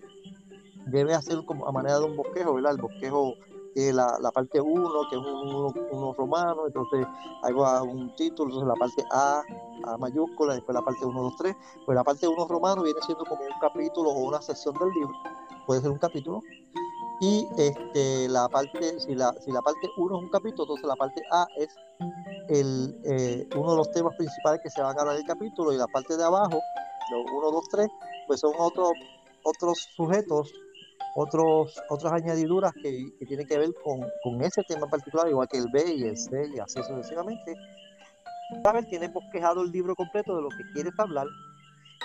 debe 0.87 1.15
hacerlo 1.15 1.47
como 1.47 1.67
a 1.67 1.73
manera 1.73 1.99
de 1.99 2.05
un 2.05 2.17
bosquejo, 2.17 2.55
¿verdad? 2.55 2.73
El 2.73 2.83
bosquejo 2.83 3.35
la, 3.75 4.19
la, 4.21 4.31
parte 4.31 4.61
1, 4.61 4.91
que 5.09 5.17
es 5.17 5.23
un 5.23 5.73
1 5.91 6.15
romano, 6.15 6.67
entonces 6.67 7.07
hay 7.43 7.55
un 7.55 8.15
título, 8.17 8.51
entonces 8.51 8.69
la 8.69 8.75
parte 8.75 9.05
A, 9.11 9.43
A 9.85 9.97
mayúscula, 9.99 10.55
después 10.55 10.75
la 10.75 10.83
parte 10.83 11.05
1, 11.05 11.23
2, 11.23 11.37
3, 11.39 11.57
pues 11.87 11.97
la 11.97 12.05
parte 12.05 12.29
1 12.29 12.47
romano 12.49 12.83
viene 12.83 13.01
siendo 13.05 13.25
como 13.25 13.43
un 13.43 13.61
capítulo 13.61 14.11
o 14.11 14.29
una 14.29 14.43
sección 14.43 14.75
del 14.75 14.91
libro, 14.91 15.15
puede 15.67 15.81
ser 15.81 15.91
un 15.91 15.99
capítulo, 15.99 16.41
y 17.23 17.47
este, 17.57 18.29
la 18.29 18.49
parte, 18.49 18.99
si 18.99 19.15
la, 19.15 19.33
si 19.35 19.53
la 19.53 19.63
parte 19.63 19.89
1 19.97 20.17
es 20.17 20.23
un 20.25 20.29
capítulo, 20.29 20.65
entonces 20.65 20.87
la 20.87 20.97
parte 20.97 21.23
A 21.31 21.47
es 21.57 21.69
el, 22.49 22.97
eh, 23.05 23.49
uno 23.57 23.71
de 23.71 23.77
los 23.77 23.93
temas 23.93 24.17
principales 24.17 24.61
que 24.61 24.71
se 24.71 24.83
van 24.83 24.99
a 24.99 25.01
hablar 25.01 25.17
del 25.17 25.25
capítulo, 25.25 25.73
y 25.73 25.77
la 25.77 25.87
parte 25.87 26.17
de 26.17 26.25
abajo, 26.25 26.61
los 27.13 27.25
1, 27.33 27.51
2, 27.53 27.65
3, 27.71 27.89
pues 28.27 28.41
son 28.41 28.53
otros 28.59 28.91
otros 29.45 29.79
sujetos 29.97 30.53
otros, 31.15 31.81
otras 31.91 32.13
añadiduras 32.13 32.73
que, 32.83 33.13
que 33.19 33.27
tienen 33.27 33.47
que 33.47 33.59
ver 33.59 33.71
con, 33.85 34.01
con, 34.23 34.43
ese 34.43 34.63
tema 34.65 34.87
particular, 34.89 35.29
igual 35.29 35.47
que 35.47 35.59
el 35.59 35.69
B 35.73 35.95
y 35.95 36.05
el 36.05 36.17
C 36.17 36.51
y 36.55 36.59
así 36.59 36.83
sucesivamente. 36.83 37.55
Tal 38.65 38.87
tienes 38.89 39.13
bosquejado 39.13 39.63
el 39.63 39.71
libro 39.71 39.95
completo 39.95 40.35
de 40.37 40.43
lo 40.43 40.49
que 40.49 40.65
quieres 40.75 40.93
hablar 40.99 41.27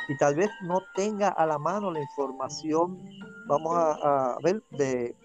y 0.08 0.18
tal 0.18 0.36
vez 0.36 0.50
no 0.62 0.82
tenga 0.96 1.30
a 1.30 1.46
la 1.46 1.58
mano 1.58 1.92
la 1.92 2.02
información, 2.02 2.98
vamos 3.48 3.76
a, 3.76 4.34
a 4.34 4.38
ver, 4.44 4.62
de, 4.72 5.16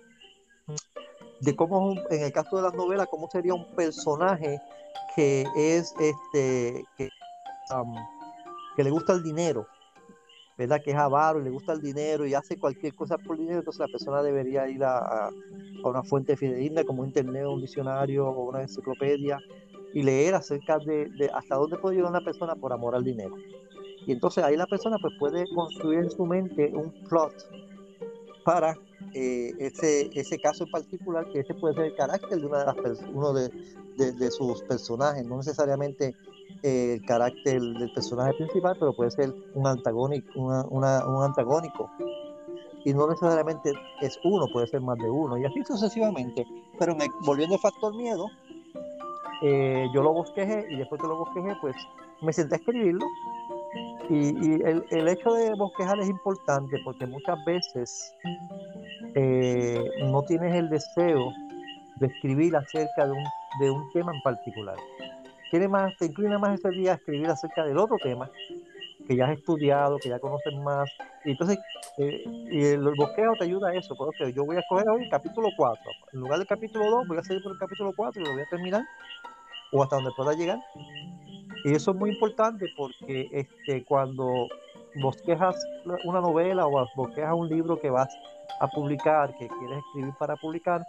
de 1.40 1.56
cómo, 1.56 1.94
en 2.10 2.22
el 2.22 2.32
caso 2.32 2.56
de 2.56 2.62
las 2.62 2.74
novelas, 2.74 3.08
cómo 3.10 3.28
sería 3.30 3.54
un 3.54 3.66
personaje 3.74 4.60
que 5.14 5.44
es 5.56 5.94
este, 6.00 6.84
que, 6.96 7.08
que 8.76 8.84
le 8.84 8.90
gusta 8.90 9.12
el 9.12 9.22
dinero 9.22 9.66
¿verdad? 10.56 10.80
Que 10.82 10.90
es 10.90 10.96
avaro 10.96 11.40
y 11.40 11.44
le 11.44 11.50
gusta 11.50 11.72
el 11.72 11.80
dinero 11.80 12.26
y 12.26 12.34
hace 12.34 12.58
cualquier 12.58 12.94
cosa 12.94 13.18
por 13.18 13.38
dinero, 13.38 13.58
entonces 13.58 13.80
la 13.80 13.88
persona 13.88 14.22
debería 14.22 14.68
ir 14.68 14.84
a, 14.84 15.30
una 15.84 16.02
fuente 16.02 16.36
fidedigna 16.36 16.84
como 16.84 17.04
internet, 17.04 17.46
un 17.46 17.60
diccionario 17.60 18.28
o 18.28 18.48
una 18.48 18.62
enciclopedia 18.62 19.38
y 19.92 20.02
leer 20.02 20.34
acerca 20.34 20.78
de, 20.78 21.10
hasta 21.34 21.56
dónde 21.56 21.78
puede 21.78 21.96
llegar 21.96 22.10
una 22.10 22.20
persona 22.20 22.54
por 22.54 22.72
amor 22.72 22.94
al 22.94 23.02
dinero. 23.02 23.34
Y 24.06 24.12
entonces 24.12 24.42
ahí 24.44 24.56
la 24.56 24.66
persona 24.66 24.98
pues 24.98 25.14
puede 25.18 25.44
construir 25.54 26.00
en 26.00 26.10
su 26.10 26.26
mente 26.26 26.72
un 26.74 26.92
plot 27.08 27.32
para 28.44 28.76
eh, 29.14 29.52
ese, 29.58 30.10
ese 30.18 30.38
caso 30.38 30.64
en 30.64 30.70
particular, 30.70 31.26
que 31.30 31.40
ese 31.40 31.54
puede 31.54 31.74
ser 31.74 31.84
el 31.84 31.94
carácter 31.94 32.40
de 32.40 32.46
una 32.46 32.58
de 32.58 32.66
las 32.66 33.00
uno 33.12 33.32
de, 33.32 33.50
de, 33.96 34.30
sus 34.30 34.62
personajes, 34.62 35.24
no 35.24 35.36
necesariamente 35.36 36.14
el 36.62 37.04
carácter 37.04 37.60
del 37.60 37.92
personaje 37.92 38.34
principal, 38.34 38.76
pero 38.78 38.92
puede 38.94 39.10
ser 39.10 39.34
un 39.54 39.66
antagónico, 39.66 40.28
un 40.38 41.22
antagónico. 41.22 41.90
Y 42.84 42.94
no 42.94 43.08
necesariamente 43.08 43.72
es 44.00 44.18
uno, 44.24 44.46
puede 44.52 44.66
ser 44.66 44.80
más 44.80 44.98
de 44.98 45.08
uno, 45.08 45.38
y 45.38 45.44
así 45.44 45.62
sucesivamente. 45.64 46.44
Pero 46.78 46.96
volviendo 47.24 47.54
al 47.54 47.60
factor 47.60 47.94
miedo, 47.94 48.26
eh, 49.42 49.86
yo 49.92 50.02
lo 50.02 50.12
bosquejé 50.12 50.66
y 50.70 50.76
después 50.76 51.00
que 51.00 51.08
lo 51.08 51.18
bosquejé, 51.18 51.54
pues 51.60 51.76
me 52.22 52.32
senté 52.32 52.54
a 52.54 52.58
escribirlo. 52.58 53.06
Y, 54.14 54.62
el, 54.62 54.84
el, 54.90 55.08
hecho 55.08 55.32
de 55.32 55.54
bosquejar 55.54 55.98
es 56.00 56.08
importante 56.08 56.76
porque 56.84 57.06
muchas 57.06 57.42
veces 57.46 58.14
eh, 59.14 59.82
no 60.04 60.22
tienes 60.22 60.54
el 60.54 60.68
deseo 60.68 61.32
de 61.96 62.08
escribir 62.08 62.54
acerca 62.54 63.06
de 63.06 63.12
un, 63.12 63.24
de 63.60 63.70
un 63.70 63.90
tema 63.92 64.12
en 64.14 64.20
particular 64.22 64.76
más, 65.68 65.96
te 65.98 66.06
inclina 66.06 66.38
más 66.38 66.58
ese 66.58 66.70
día 66.70 66.92
a 66.92 66.94
escribir 66.94 67.28
acerca 67.28 67.64
del 67.64 67.78
otro 67.78 67.96
tema 68.02 68.30
que 69.06 69.16
ya 69.16 69.26
has 69.26 69.36
estudiado, 69.36 69.98
que 69.98 70.08
ya 70.08 70.18
conoces 70.18 70.54
más. 70.54 70.88
Y 71.24 71.32
entonces, 71.32 71.58
eh, 71.98 72.22
y 72.50 72.64
el, 72.64 72.82
bosqueo 72.96 73.34
te 73.38 73.44
ayuda 73.44 73.70
a 73.70 73.74
eso. 73.74 73.94
Porque 73.96 74.32
yo 74.32 74.44
voy 74.44 74.56
a 74.56 74.60
escoger 74.60 74.88
hoy 74.88 75.04
el 75.04 75.10
capítulo 75.10 75.48
4. 75.56 75.82
En 76.12 76.20
lugar 76.20 76.38
del 76.38 76.46
capítulo 76.46 76.88
2, 76.88 77.08
voy 77.08 77.18
a 77.18 77.22
seguir 77.22 77.42
por 77.42 77.52
el 77.52 77.58
capítulo 77.58 77.92
4 77.94 78.22
y 78.22 78.24
lo 78.24 78.32
voy 78.32 78.42
a 78.42 78.46
terminar, 78.46 78.82
o 79.72 79.82
hasta 79.82 79.96
donde 79.96 80.12
pueda 80.16 80.32
llegar. 80.34 80.58
Y 81.64 81.74
eso 81.74 81.92
es 81.92 81.96
muy 81.96 82.10
importante 82.10 82.66
porque 82.76 83.28
este, 83.32 83.84
cuando 83.84 84.48
bosquejas 85.00 85.56
una 86.04 86.20
novela 86.20 86.66
o 86.66 86.86
bosquejas 86.96 87.34
un 87.34 87.48
libro 87.48 87.80
que 87.80 87.90
vas 87.90 88.08
a 88.60 88.68
publicar, 88.68 89.34
que 89.38 89.48
quieres 89.48 89.78
escribir 89.78 90.12
para 90.18 90.36
publicar, 90.36 90.84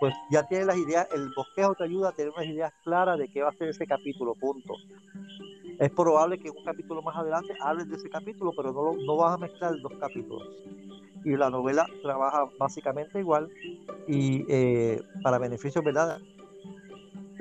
pues 0.00 0.14
ya 0.30 0.42
tienes 0.44 0.66
las 0.66 0.76
ideas, 0.76 1.06
el 1.12 1.30
bosquejo 1.36 1.74
te 1.74 1.84
ayuda 1.84 2.08
a 2.08 2.12
tener 2.12 2.32
unas 2.32 2.46
ideas 2.46 2.72
claras 2.82 3.18
de 3.18 3.28
qué 3.28 3.42
va 3.42 3.50
a 3.50 3.52
ser 3.52 3.68
ese 3.68 3.86
capítulo, 3.86 4.34
punto. 4.34 4.74
Es 5.78 5.90
probable 5.90 6.38
que 6.38 6.50
un 6.50 6.64
capítulo 6.64 7.02
más 7.02 7.16
adelante 7.16 7.54
hables 7.60 7.88
de 7.88 7.96
ese 7.96 8.10
capítulo, 8.10 8.52
pero 8.56 8.72
no, 8.72 8.92
no 9.04 9.16
vas 9.16 9.34
a 9.34 9.38
mezclar 9.38 9.78
dos 9.80 9.92
capítulos. 10.00 10.48
Y 11.24 11.36
la 11.36 11.50
novela 11.50 11.86
trabaja 12.02 12.44
básicamente 12.58 13.20
igual 13.20 13.48
y 14.08 14.44
eh, 14.48 15.00
para 15.22 15.38
beneficio, 15.38 15.82
¿verdad? 15.82 16.20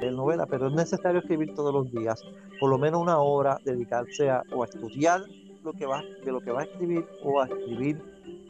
Novela, 0.09 0.47
pero 0.47 0.67
es 0.67 0.73
necesario 0.73 1.19
escribir 1.19 1.53
todos 1.53 1.71
los 1.71 1.91
días, 1.91 2.23
por 2.59 2.69
lo 2.69 2.79
menos 2.79 3.01
una 3.01 3.19
hora, 3.19 3.59
dedicarse 3.63 4.29
a, 4.29 4.41
o 4.51 4.63
estudiar 4.63 5.21
lo 5.63 5.73
que 5.73 5.85
va, 5.85 6.01
de 6.25 6.31
lo 6.31 6.39
que 6.39 6.51
va 6.51 6.61
a 6.61 6.63
escribir 6.63 7.05
o 7.23 7.39
a 7.39 7.45
escribir 7.45 8.01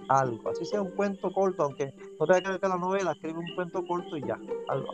algo, 0.08 0.50
así 0.50 0.66
sea 0.66 0.82
un 0.82 0.92
cuento 0.92 1.32
corto, 1.32 1.64
aunque 1.64 1.94
no 2.20 2.26
tenga 2.26 2.42
que 2.42 2.50
ver 2.50 2.60
con 2.60 2.70
la 2.70 2.78
novela, 2.78 3.12
escribe 3.12 3.40
un 3.40 3.56
cuento 3.56 3.86
corto 3.86 4.18
y 4.18 4.22
ya, 4.22 4.40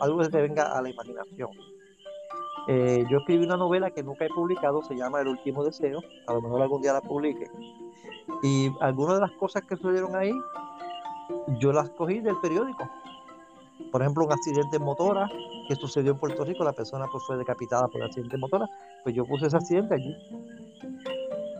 algo 0.00 0.18
que 0.18 0.28
te 0.28 0.42
venga 0.42 0.76
a 0.76 0.82
la 0.82 0.90
imaginación. 0.90 1.50
Eh, 2.70 3.04
yo 3.08 3.18
escribí 3.18 3.44
una 3.44 3.56
novela 3.56 3.90
que 3.90 4.02
nunca 4.02 4.26
he 4.26 4.28
publicado, 4.28 4.82
se 4.82 4.94
llama 4.94 5.20
El 5.22 5.28
último 5.28 5.64
deseo, 5.64 6.00
a 6.26 6.34
lo 6.34 6.42
mejor 6.42 6.62
algún 6.62 6.82
día 6.82 6.92
la 6.92 7.00
publique. 7.00 7.46
Y 8.42 8.70
algunas 8.80 9.14
de 9.14 9.20
las 9.22 9.32
cosas 9.32 9.64
que 9.64 9.76
sucedieron 9.76 10.14
ahí, 10.14 10.32
yo 11.58 11.72
las 11.72 11.90
cogí 11.90 12.20
del 12.20 12.36
periódico. 12.40 12.88
Por 13.90 14.02
ejemplo, 14.02 14.24
un 14.24 14.32
accidente 14.32 14.76
en 14.76 14.82
motora 14.82 15.30
que 15.68 15.74
sucedió 15.74 16.12
en 16.12 16.18
Puerto 16.18 16.44
Rico, 16.44 16.64
la 16.64 16.72
persona 16.72 17.06
pues, 17.10 17.24
fue 17.26 17.36
decapitada 17.36 17.88
por 17.88 18.00
el 18.00 18.06
accidente 18.06 18.36
en 18.36 18.40
motora, 18.40 18.66
pues 19.02 19.14
yo 19.14 19.24
puse 19.24 19.46
ese 19.46 19.56
accidente 19.56 19.94
allí, 19.94 20.14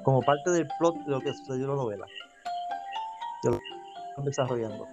como 0.04 0.20
parte 0.22 0.50
del 0.50 0.66
plot 0.78 0.96
de 1.04 1.10
lo 1.10 1.20
que 1.20 1.32
sucedió 1.32 1.64
en 1.64 1.70
la 1.70 1.76
novela 1.76 2.06
de 3.42 3.50
lo 3.50 3.60
están 4.10 4.24
desarrollando. 4.24 4.86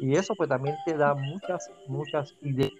Y 0.00 0.14
eso 0.14 0.34
pues 0.34 0.48
también 0.48 0.76
te 0.86 0.96
da 0.96 1.14
muchas, 1.14 1.70
muchas 1.88 2.34
ideas. 2.42 2.72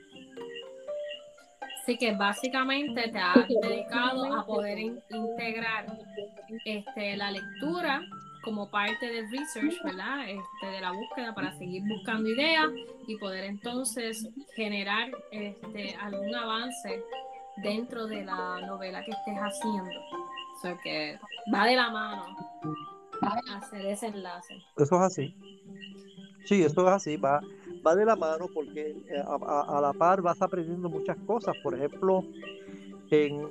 Sí, 1.85 1.97
que 1.97 2.15
básicamente 2.15 3.09
te 3.09 3.19
has 3.19 3.49
dedicado 3.63 4.33
a 4.33 4.47
poder 4.47 4.79
integrar 4.79 5.87
este, 6.65 7.17
la 7.17 7.33
lectura 7.33 8.03
como 8.43 8.71
parte 8.71 9.07
del 9.07 9.31
research, 9.31 9.83
¿verdad? 9.85 10.29
Este, 10.29 10.67
de 10.67 10.81
la 10.81 10.93
búsqueda 10.93 11.35
para 11.35 11.53
seguir 11.59 11.83
buscando 11.87 12.29
ideas 12.29 12.69
y 13.07 13.17
poder 13.17 13.45
entonces 13.45 14.29
generar 14.55 15.11
este, 15.31 15.95
algún 15.97 16.35
avance 16.35 17.03
dentro 17.59 18.07
de 18.07 18.25
la 18.25 18.61
novela 18.67 19.05
que 19.05 19.11
estés 19.11 19.37
haciendo. 19.37 20.01
O 20.57 20.61
sea 20.61 20.77
que 20.83 21.19
va 21.53 21.67
de 21.67 21.77
la 21.77 21.91
mano 21.91 22.37
hacer 23.57 23.87
ese 23.87 24.07
enlace. 24.07 24.55
Eso 24.77 24.97
es 24.97 25.03
así. 25.03 25.35
Sí, 26.45 26.63
eso 26.63 26.87
es 26.89 26.93
así, 26.93 27.17
va, 27.17 27.41
va 27.87 27.95
de 27.95 28.05
la 28.05 28.17
mano 28.17 28.47
porque 28.53 28.97
eh, 29.09 29.23
a, 29.25 29.81
la 29.81 29.93
par 29.93 30.23
vas 30.23 30.41
aprendiendo 30.41 30.89
muchas 30.89 31.17
cosas. 31.27 31.55
Por 31.63 31.75
ejemplo, 31.75 32.25
en, 33.11 33.51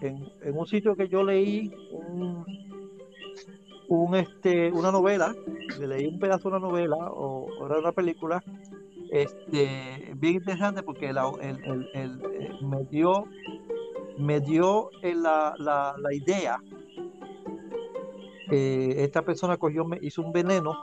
en, 0.00 0.58
un 0.58 0.66
sitio 0.66 0.96
que 0.96 1.08
yo 1.08 1.22
leí 1.22 1.72
un, 1.92 2.44
un 3.90 4.14
este, 4.14 4.70
una 4.72 4.90
novela, 4.92 5.34
leí 5.78 6.06
un 6.06 6.18
pedazo 6.18 6.48
de 6.48 6.56
una 6.56 6.66
novela 6.66 6.96
o, 6.96 7.48
era 7.66 7.80
una 7.80 7.92
película, 7.92 8.42
este, 9.10 10.12
bien 10.16 10.34
interesante 10.34 10.82
porque 10.82 11.08
el, 11.08 11.18
el, 11.42 11.90
el, 11.94 12.22
eh, 12.32 12.52
me 12.62 12.84
dio, 12.84 13.24
me 14.16 14.40
dio 14.40 14.90
la, 15.02 15.54
la, 15.58 15.94
la 15.98 16.14
idea 16.14 16.58
esta 18.50 19.22
persona 19.22 19.56
cogió, 19.56 19.86
hizo 20.00 20.22
un 20.22 20.32
veneno 20.32 20.74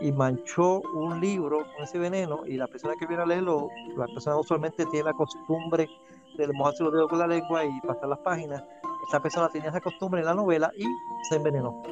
y 0.00 0.10
manchó 0.10 0.80
un 0.94 1.20
libro 1.20 1.58
con 1.74 1.84
ese 1.84 1.98
veneno 1.98 2.46
y 2.46 2.56
la 2.56 2.66
persona 2.66 2.94
que 2.98 3.06
viene 3.06 3.22
a 3.22 3.26
leerlo, 3.26 3.68
la 3.96 4.06
persona 4.06 4.36
usualmente 4.36 4.86
tiene 4.86 5.04
la 5.04 5.12
costumbre 5.12 5.88
de 6.36 6.52
mojarse 6.52 6.84
los 6.84 6.92
dedos 6.92 7.08
con 7.08 7.18
la 7.18 7.26
lengua 7.26 7.64
y 7.64 7.80
pasar 7.80 8.08
las 8.08 8.18
páginas. 8.20 8.62
Esa 9.08 9.20
persona 9.20 9.48
tenía 9.48 9.70
esa 9.70 9.80
costumbre 9.80 10.20
en 10.20 10.26
la 10.26 10.34
novela 10.34 10.70
y 10.76 10.84
se 11.28 11.36
envenenó. 11.36 11.82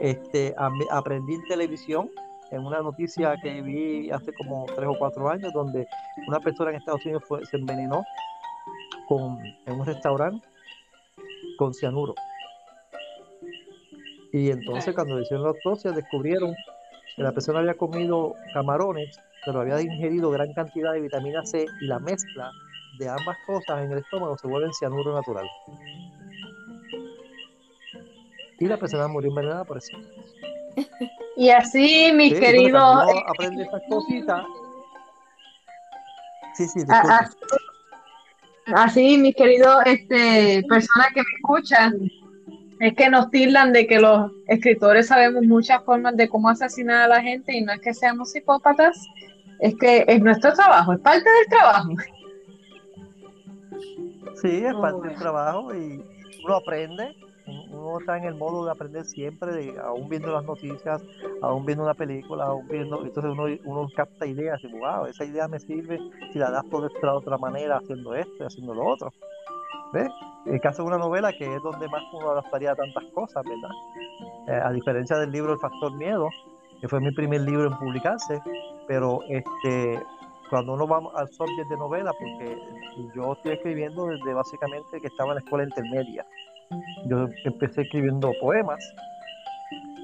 Este, 0.00 0.54
aprendí 0.90 1.34
en 1.34 1.44
televisión, 1.48 2.10
en 2.50 2.64
una 2.64 2.80
noticia 2.80 3.36
que 3.42 3.60
vi 3.62 4.10
hace 4.10 4.32
como 4.34 4.66
tres 4.66 4.88
o 4.88 4.98
cuatro 4.98 5.28
años, 5.28 5.52
donde 5.52 5.86
una 6.28 6.40
persona 6.40 6.70
en 6.70 6.76
Estados 6.76 7.04
Unidos 7.04 7.22
se 7.50 7.56
envenenó 7.56 8.02
con, 9.08 9.38
en 9.66 9.80
un 9.80 9.86
restaurante 9.86 10.46
con 11.58 11.72
cianuro. 11.74 12.14
Y 14.32 14.50
entonces 14.50 14.94
cuando 14.94 15.20
hicieron 15.20 15.44
la 15.44 15.50
autopsia 15.50 15.92
descubrieron 15.92 16.54
que 17.14 17.22
la 17.22 17.32
persona 17.32 17.60
había 17.60 17.74
comido 17.74 18.34
camarones, 18.52 19.18
pero 19.44 19.60
había 19.60 19.80
ingerido 19.80 20.30
gran 20.30 20.52
cantidad 20.52 20.92
de 20.92 21.00
vitamina 21.00 21.44
C 21.46 21.64
y 21.80 21.86
la 21.86 21.98
mezcla 21.98 22.50
de 22.98 23.08
ambas 23.08 23.36
cosas 23.46 23.84
en 23.84 23.92
el 23.92 23.98
estómago 23.98 24.36
se 24.36 24.46
vuelve 24.46 24.72
cianuro 24.72 25.14
natural. 25.14 25.46
Y 28.58 28.66
la 28.66 28.78
persona 28.78 29.08
murió 29.08 29.30
envenenada 29.30 29.64
por 29.64 29.78
eso. 29.78 29.96
Y 31.38 31.50
así, 31.50 32.10
mis 32.14 32.32
queridos. 32.32 33.06
aprende 33.26 33.64
estas 33.64 33.82
cositas. 33.90 34.42
Sí, 36.54 36.66
sí, 36.66 36.80
ah, 36.88 37.02
ah, 37.10 37.30
Así, 38.74 39.18
mis 39.18 39.36
queridos 39.36 39.82
este, 39.84 40.64
personas 40.66 41.08
que 41.12 41.20
me 41.20 41.26
escuchan, 41.36 42.10
es 42.80 42.94
que 42.94 43.08
nos 43.08 43.30
tildan 43.30 43.72
de 43.72 43.86
que 43.86 44.00
los 44.00 44.30
escritores 44.48 45.08
sabemos 45.08 45.42
muchas 45.44 45.84
formas 45.84 46.16
de 46.16 46.28
cómo 46.28 46.48
asesinar 46.48 47.02
a 47.02 47.08
la 47.08 47.22
gente 47.22 47.54
y 47.54 47.62
no 47.62 47.72
es 47.72 47.80
que 47.80 47.94
seamos 47.94 48.32
psicópatas, 48.32 48.98
es 49.60 49.74
que 49.76 50.04
es 50.08 50.22
nuestro 50.22 50.52
trabajo, 50.52 50.94
es 50.94 51.00
parte 51.00 51.28
del 51.28 51.46
trabajo. 51.48 51.90
Sí, 54.42 54.64
es 54.64 54.74
parte 54.74 55.08
del 55.08 55.18
trabajo 55.18 55.74
y 55.74 56.02
uno 56.44 56.54
aprende, 56.54 57.14
uno 57.46 58.00
está 58.00 58.16
en 58.16 58.24
el 58.24 58.34
modo 58.34 58.64
de 58.64 58.70
aprender 58.72 59.04
siempre, 59.04 59.52
de, 59.52 59.78
aún 59.78 60.08
viendo 60.08 60.32
las 60.32 60.44
noticias, 60.44 61.02
aún 61.42 61.64
viendo 61.64 61.84
una 61.84 61.94
película, 61.94 62.44
aún 62.44 62.66
viendo, 62.68 63.04
entonces 63.04 63.32
uno, 63.32 63.44
uno 63.64 63.88
capta 63.94 64.26
ideas 64.26 64.62
y 64.64 64.78
wow, 64.78 65.06
esa 65.06 65.24
idea 65.24 65.46
me 65.48 65.60
sirve 65.60 65.98
si 66.32 66.38
la 66.38 66.62
por 66.70 66.90
de 66.90 67.08
otra 67.08 67.38
manera 67.38 67.76
haciendo 67.76 68.14
esto 68.14 68.34
y 68.40 68.46
haciendo 68.46 68.74
lo 68.74 68.86
otro. 68.86 69.12
¿Ves? 69.92 70.08
El 70.46 70.60
caso 70.60 70.82
de 70.82 70.88
una 70.88 70.98
novela, 70.98 71.32
que 71.32 71.44
es 71.44 71.62
donde 71.62 71.88
más 71.88 72.02
uno 72.12 72.30
adaptaría 72.30 72.74
tantas 72.74 73.04
cosas, 73.12 73.44
¿verdad? 73.44 73.70
Eh, 74.48 74.60
a 74.64 74.72
diferencia 74.72 75.16
del 75.16 75.30
libro 75.30 75.52
El 75.52 75.58
Factor 75.60 75.92
Miedo, 75.96 76.28
que 76.80 76.88
fue 76.88 77.00
mi 77.00 77.12
primer 77.12 77.42
libro 77.42 77.68
en 77.68 77.78
publicarse, 77.78 78.40
pero 78.86 79.20
este 79.28 80.00
cuando 80.50 80.74
uno 80.74 80.86
va 80.86 81.00
al 81.16 81.28
subject 81.28 81.68
de 81.68 81.76
novela, 81.76 82.12
porque 82.12 82.56
yo 83.14 83.32
estoy 83.32 83.52
escribiendo 83.52 84.06
desde 84.06 84.32
básicamente 84.32 85.00
que 85.00 85.08
estaba 85.08 85.30
en 85.30 85.34
la 85.36 85.40
escuela 85.40 85.64
intermedia. 85.64 86.24
Yo 87.06 87.28
empecé 87.44 87.82
escribiendo 87.82 88.32
poemas, 88.40 88.78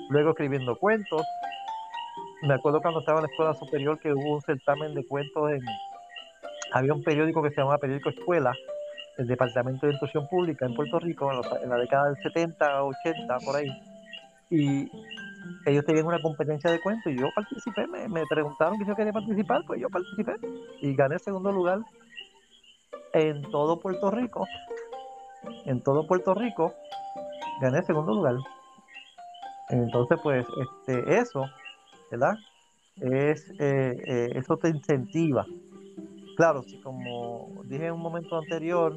luego 0.09 0.31
escribiendo 0.31 0.77
cuentos. 0.77 1.23
Me 2.43 2.55
acuerdo 2.55 2.81
cuando 2.81 3.01
estaba 3.01 3.19
en 3.19 3.25
la 3.25 3.31
escuela 3.31 3.55
superior 3.55 3.99
que 3.99 4.13
hubo 4.13 4.35
un 4.35 4.43
certamen 4.43 4.95
de 4.95 5.07
cuentos 5.07 5.51
en... 5.51 5.61
Había 6.73 6.95
un 6.95 7.03
periódico 7.03 7.43
que 7.43 7.51
se 7.51 7.57
llamaba 7.57 7.79
Periódico 7.79 8.09
Escuela, 8.09 8.53
el 9.19 9.27
Departamento 9.27 9.87
de 9.87 9.93
Instrucción 9.93 10.27
Pública 10.29 10.65
en 10.65 10.75
Puerto 10.75 10.99
Rico 10.99 11.31
en, 11.63 11.69
la 11.69 11.77
década 11.77 12.07
del 12.07 12.17
70, 12.23 12.85
80, 12.85 13.39
por 13.45 13.57
ahí. 13.57 13.69
Y 14.51 14.91
ellos 15.67 15.85
tenían 15.85 16.07
una 16.07 16.21
competencia 16.21 16.71
de 16.71 16.81
cuentos 16.81 17.13
y 17.13 17.19
yo 17.19 17.29
participé, 17.35 17.87
me, 17.87 18.25
preguntaron 18.27 18.79
que 18.79 18.87
yo 18.87 18.95
quería 18.95 19.13
participar, 19.13 19.63
pues 19.67 19.81
yo 19.81 19.89
participé 19.89 20.35
y 20.81 20.95
gané 20.95 21.19
segundo 21.19 21.53
lugar 21.53 21.81
en 23.13 23.43
todo 23.51 23.79
Puerto 23.81 24.11
Rico. 24.11 24.47
En 25.65 25.81
todo 25.81 26.07
Puerto 26.07 26.35
Rico 26.35 26.75
gané 27.61 27.83
segundo 27.83 28.15
lugar. 28.15 28.37
Entonces, 29.71 30.19
pues, 30.23 30.47
este, 30.61 31.19
eso, 31.19 31.45
¿verdad? 32.11 32.37
Es, 33.01 33.51
eh, 33.59 33.97
eh, 34.07 34.31
eso 34.35 34.57
te 34.57 34.69
incentiva 34.69 35.47
claro, 36.35 36.63
si 36.63 36.77
como 36.79 37.63
dije 37.65 37.87
en 37.87 37.93
un 37.93 38.01
momento 38.01 38.37
anterior, 38.37 38.97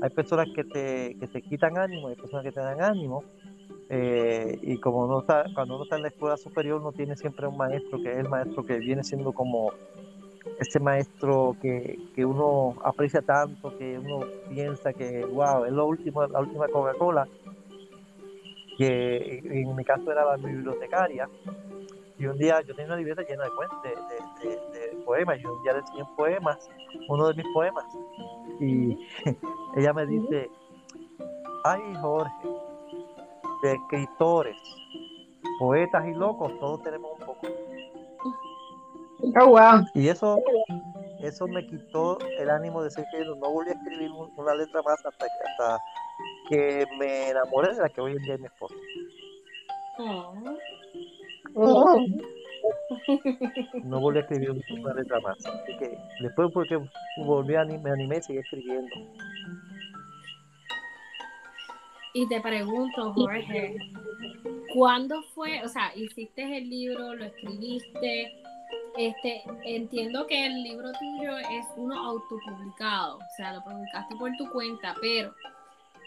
hay 0.00 0.10
personas 0.10 0.48
que 0.54 0.64
te, 0.64 1.16
que 1.18 1.26
te 1.26 1.42
quitan 1.42 1.78
ánimo, 1.78 2.08
hay 2.08 2.16
personas 2.16 2.44
que 2.44 2.52
te 2.52 2.60
dan 2.60 2.82
ánimo, 2.82 3.22
eh, 3.88 4.58
y 4.62 4.78
como 4.78 5.06
no 5.06 5.20
está, 5.20 5.44
cuando 5.54 5.74
uno 5.74 5.84
está 5.84 5.96
en 5.96 6.02
la 6.02 6.08
escuela 6.08 6.36
superior, 6.36 6.82
no 6.82 6.92
tiene 6.92 7.16
siempre 7.16 7.46
un 7.46 7.56
maestro 7.56 8.00
que 8.02 8.12
es 8.12 8.18
el 8.18 8.28
maestro 8.28 8.64
que 8.64 8.78
viene 8.78 9.02
siendo 9.04 9.32
como 9.32 9.72
ese 10.58 10.80
maestro 10.80 11.56
que, 11.60 11.98
que 12.14 12.24
uno 12.24 12.74
aprecia 12.84 13.22
tanto, 13.22 13.76
que 13.76 13.98
uno 13.98 14.26
piensa 14.48 14.92
que, 14.92 15.24
wow, 15.24 15.64
es 15.64 15.72
lo 15.72 15.86
último, 15.86 16.26
la 16.26 16.40
última 16.40 16.68
Coca-Cola, 16.68 17.26
que 18.76 19.42
en 19.44 19.76
mi 19.76 19.84
caso 19.84 20.10
era 20.10 20.24
la 20.24 20.36
bibliotecaria, 20.36 21.28
y 22.18 22.26
un 22.26 22.36
día 22.36 22.60
yo 22.62 22.74
tenía 22.74 22.92
una 22.92 22.96
libreta 22.96 23.22
llena 23.22 23.44
de, 23.44 23.50
cuentos, 23.50 23.82
de, 23.82 24.96
poemas, 25.04 25.38
y 25.40 25.46
un 25.46 25.62
día 25.62 25.72
le 25.72 25.78
enseñé 25.80 26.04
poemas, 26.16 26.68
uno 27.08 27.28
de 27.28 27.34
mis 27.34 27.46
poemas, 27.52 27.84
y 28.60 28.98
ella 29.76 29.92
me 29.92 30.06
dice, 30.06 30.50
ay 31.64 31.80
Jorge, 32.00 32.48
de 33.62 33.72
escritores, 33.72 34.56
poetas 35.58 36.06
y 36.06 36.14
locos, 36.14 36.58
todos 36.58 36.82
tenemos 36.82 37.12
un 37.18 37.26
poco. 37.26 37.46
Oh, 39.40 39.46
wow. 39.46 39.84
Y 39.94 40.08
eso, 40.08 40.42
eso 41.20 41.46
me 41.46 41.66
quitó 41.66 42.18
el 42.38 42.50
ánimo 42.50 42.82
de 42.82 42.90
ser 42.90 43.04
que 43.10 43.24
no 43.24 43.36
volví 43.36 43.70
a 43.70 43.74
escribir 43.74 44.10
una 44.36 44.54
letra 44.54 44.82
más 44.82 45.04
hasta 45.04 45.26
que, 45.26 45.50
hasta 45.50 45.78
que 46.48 46.86
me 46.98 47.30
enamoré 47.30 47.74
de 47.74 47.82
la 47.82 47.88
que 47.88 48.00
hoy 48.00 48.12
en 48.12 48.22
día 48.22 48.34
es 48.34 48.40
mi 48.40 48.46
esposa. 48.46 48.74
Oh. 51.54 51.98
No 53.84 54.00
volví 54.00 54.18
a 54.18 54.22
escribir 54.22 54.50
una 54.50 54.94
letra 54.94 55.20
más. 55.20 55.44
Así 55.44 55.76
que 55.78 55.98
después 56.22 56.50
porque 56.52 56.78
volví 57.24 57.54
a 57.54 57.64
me 57.64 57.90
animé 57.90 58.18
y 58.18 58.22
seguí 58.22 58.38
escribiendo. 58.38 58.94
Y 62.12 62.28
te 62.28 62.40
pregunto, 62.40 63.12
Jorge, 63.12 63.76
¿cuándo 64.74 65.22
fue? 65.34 65.62
O 65.62 65.68
sea, 65.68 65.94
hiciste 65.94 66.58
el 66.58 66.68
libro, 66.68 67.14
lo 67.14 67.24
escribiste. 67.24 68.39
Este, 69.00 69.42
entiendo 69.64 70.26
que 70.26 70.44
el 70.44 70.62
libro 70.62 70.92
tuyo 70.92 71.38
es 71.38 71.66
uno 71.74 71.98
autopublicado, 72.04 73.16
o 73.16 73.34
sea, 73.34 73.54
lo 73.54 73.64
publicaste 73.64 74.14
por 74.16 74.30
tu 74.36 74.50
cuenta, 74.50 74.94
pero 75.00 75.34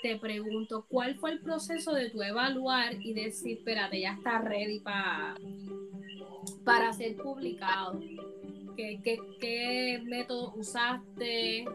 te 0.03 0.15
pregunto, 0.17 0.85
¿cuál 0.87 1.15
fue 1.15 1.31
el 1.31 1.39
proceso 1.39 1.91
de 1.91 2.11
tu 2.11 2.21
evaluar 2.21 2.93
y 3.01 3.15
decir, 3.15 3.57
espérate, 3.57 3.99
ya 3.99 4.11
está 4.11 4.37
ready 4.41 4.79
para 4.79 5.33
para 6.63 6.93
ser 6.93 7.15
publicado? 7.15 7.99
¿Qué, 8.77 8.99
qué, 9.39 9.99
método 10.03 10.53
usaste 10.55 11.65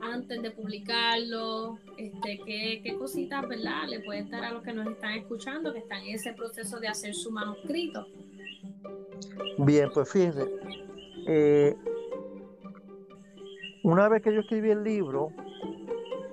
antes 0.00 0.40
de 0.40 0.50
publicarlo? 0.50 1.78
Este, 1.98 2.40
¿qué, 2.46 2.80
¿Qué 2.82 2.94
cositas, 2.96 3.46
verdad, 3.46 3.86
le 3.86 4.00
puedes 4.00 4.30
dar 4.30 4.44
a 4.44 4.52
los 4.52 4.62
que 4.62 4.72
nos 4.72 4.86
están 4.86 5.12
escuchando, 5.12 5.74
que 5.74 5.80
están 5.80 6.00
en 6.04 6.14
ese 6.14 6.32
proceso 6.32 6.80
de 6.80 6.88
hacer 6.88 7.14
su 7.14 7.30
manuscrito? 7.30 8.06
Bien, 9.58 9.90
pues 9.94 10.10
fíjense, 10.10 10.50
eh, 11.26 11.76
una 13.84 14.08
vez 14.08 14.22
que 14.22 14.34
yo 14.34 14.40
escribí 14.40 14.70
el 14.70 14.82
libro, 14.82 15.30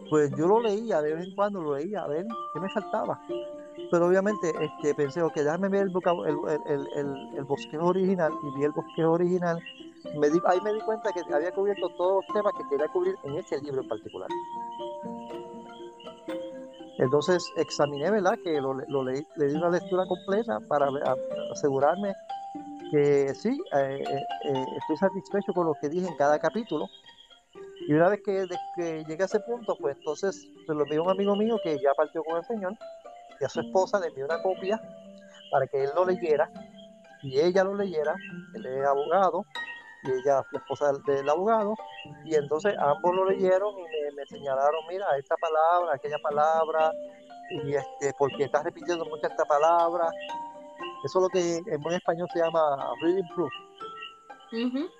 pues 0.09 0.31
yo 0.37 0.47
lo 0.47 0.59
leía, 0.61 1.01
de 1.01 1.15
vez 1.15 1.27
en 1.27 1.35
cuando 1.35 1.61
lo 1.61 1.77
leía, 1.77 2.03
a 2.03 2.07
ver 2.07 2.25
qué 2.53 2.59
me 2.59 2.69
faltaba. 2.69 3.21
Pero 3.91 4.07
obviamente 4.07 4.51
este, 4.59 4.95
pensé, 4.95 5.21
ok, 5.21 5.35
déjame 5.35 5.69
ver 5.69 5.83
el, 5.83 5.91
el, 6.67 6.87
el, 6.95 7.37
el, 7.37 7.43
bosquejo 7.43 7.87
original 7.87 8.31
y 8.43 8.57
vi 8.57 8.63
el 8.65 8.71
bosquejo 8.71 9.11
original. 9.11 9.59
Ahí 10.45 10.61
me 10.61 10.73
di 10.73 10.79
cuenta 10.81 11.11
que 11.11 11.21
había 11.33 11.51
cubierto 11.51 11.89
todos 11.97 12.23
los 12.25 12.33
temas 12.33 12.53
que 12.57 12.69
quería 12.69 12.87
cubrir 12.87 13.15
en 13.23 13.35
ese 13.35 13.59
libro 13.61 13.81
en 13.81 13.87
particular. 13.87 14.29
Entonces 16.97 17.43
examiné, 17.57 18.11
¿verdad? 18.11 18.37
Que 18.43 18.59
lo 18.61 19.03
leí, 19.03 19.25
le 19.35 19.47
di 19.47 19.55
una 19.55 19.69
lectura 19.69 20.05
completa 20.05 20.59
para 20.67 20.87
asegurarme 21.51 22.13
que 22.91 23.33
sí, 23.33 23.57
eh, 23.73 24.03
eh, 24.05 24.25
eh, 24.45 24.65
estoy 24.77 24.97
satisfecho 24.97 25.53
con 25.53 25.65
lo 25.65 25.73
que 25.75 25.89
dije 25.89 26.07
en 26.07 26.17
cada 26.17 26.37
capítulo. 26.37 26.87
Y 27.87 27.93
una 27.93 28.09
vez 28.09 28.21
que, 28.23 28.45
llegué 29.07 29.23
a 29.23 29.25
ese 29.25 29.39
punto, 29.39 29.75
pues 29.79 29.97
entonces 29.97 30.47
se 30.67 30.73
lo 30.73 30.83
envió 30.83 31.03
un 31.03 31.09
amigo 31.09 31.35
mío 31.35 31.57
que 31.63 31.79
ya 31.79 31.93
partió 31.95 32.23
con 32.23 32.37
el 32.37 32.43
Señor, 32.43 32.73
y 33.39 33.45
a 33.45 33.49
su 33.49 33.61
esposa 33.61 33.99
le 33.99 34.07
envió 34.07 34.25
una 34.25 34.41
copia 34.43 34.79
para 35.51 35.65
que 35.67 35.85
él 35.85 35.89
lo 35.95 36.05
leyera, 36.05 36.51
y 37.23 37.39
ella 37.39 37.63
lo 37.63 37.75
leyera, 37.75 38.13
él 38.55 38.65
es 38.65 38.85
abogado, 38.85 39.45
y 40.03 40.11
ella 40.11 40.43
la 40.51 40.59
esposa 40.59 40.91
del, 41.07 41.29
abogado, 41.29 41.75
y 42.25 42.35
entonces 42.35 42.75
ambos 42.77 43.15
lo 43.15 43.29
leyeron 43.29 43.73
y 43.79 44.15
me, 44.15 44.25
señalaron, 44.27 44.87
mira, 44.89 45.05
esta 45.17 45.35
palabra, 45.37 45.95
aquella 45.95 46.17
palabra, 46.21 46.91
y 47.49 47.73
este, 47.73 48.13
porque 48.17 48.43
estás 48.43 48.63
repitiendo 48.63 49.05
mucho 49.05 49.27
esta 49.27 49.45
palabra, 49.45 50.09
Eso 51.03 51.19
es 51.19 51.23
lo 51.23 51.29
que 51.29 51.57
en 51.65 51.81
buen 51.81 51.95
español 51.95 52.27
se 52.33 52.39
llama 52.39 52.59
reading 53.01 53.27
proof. 53.35 53.51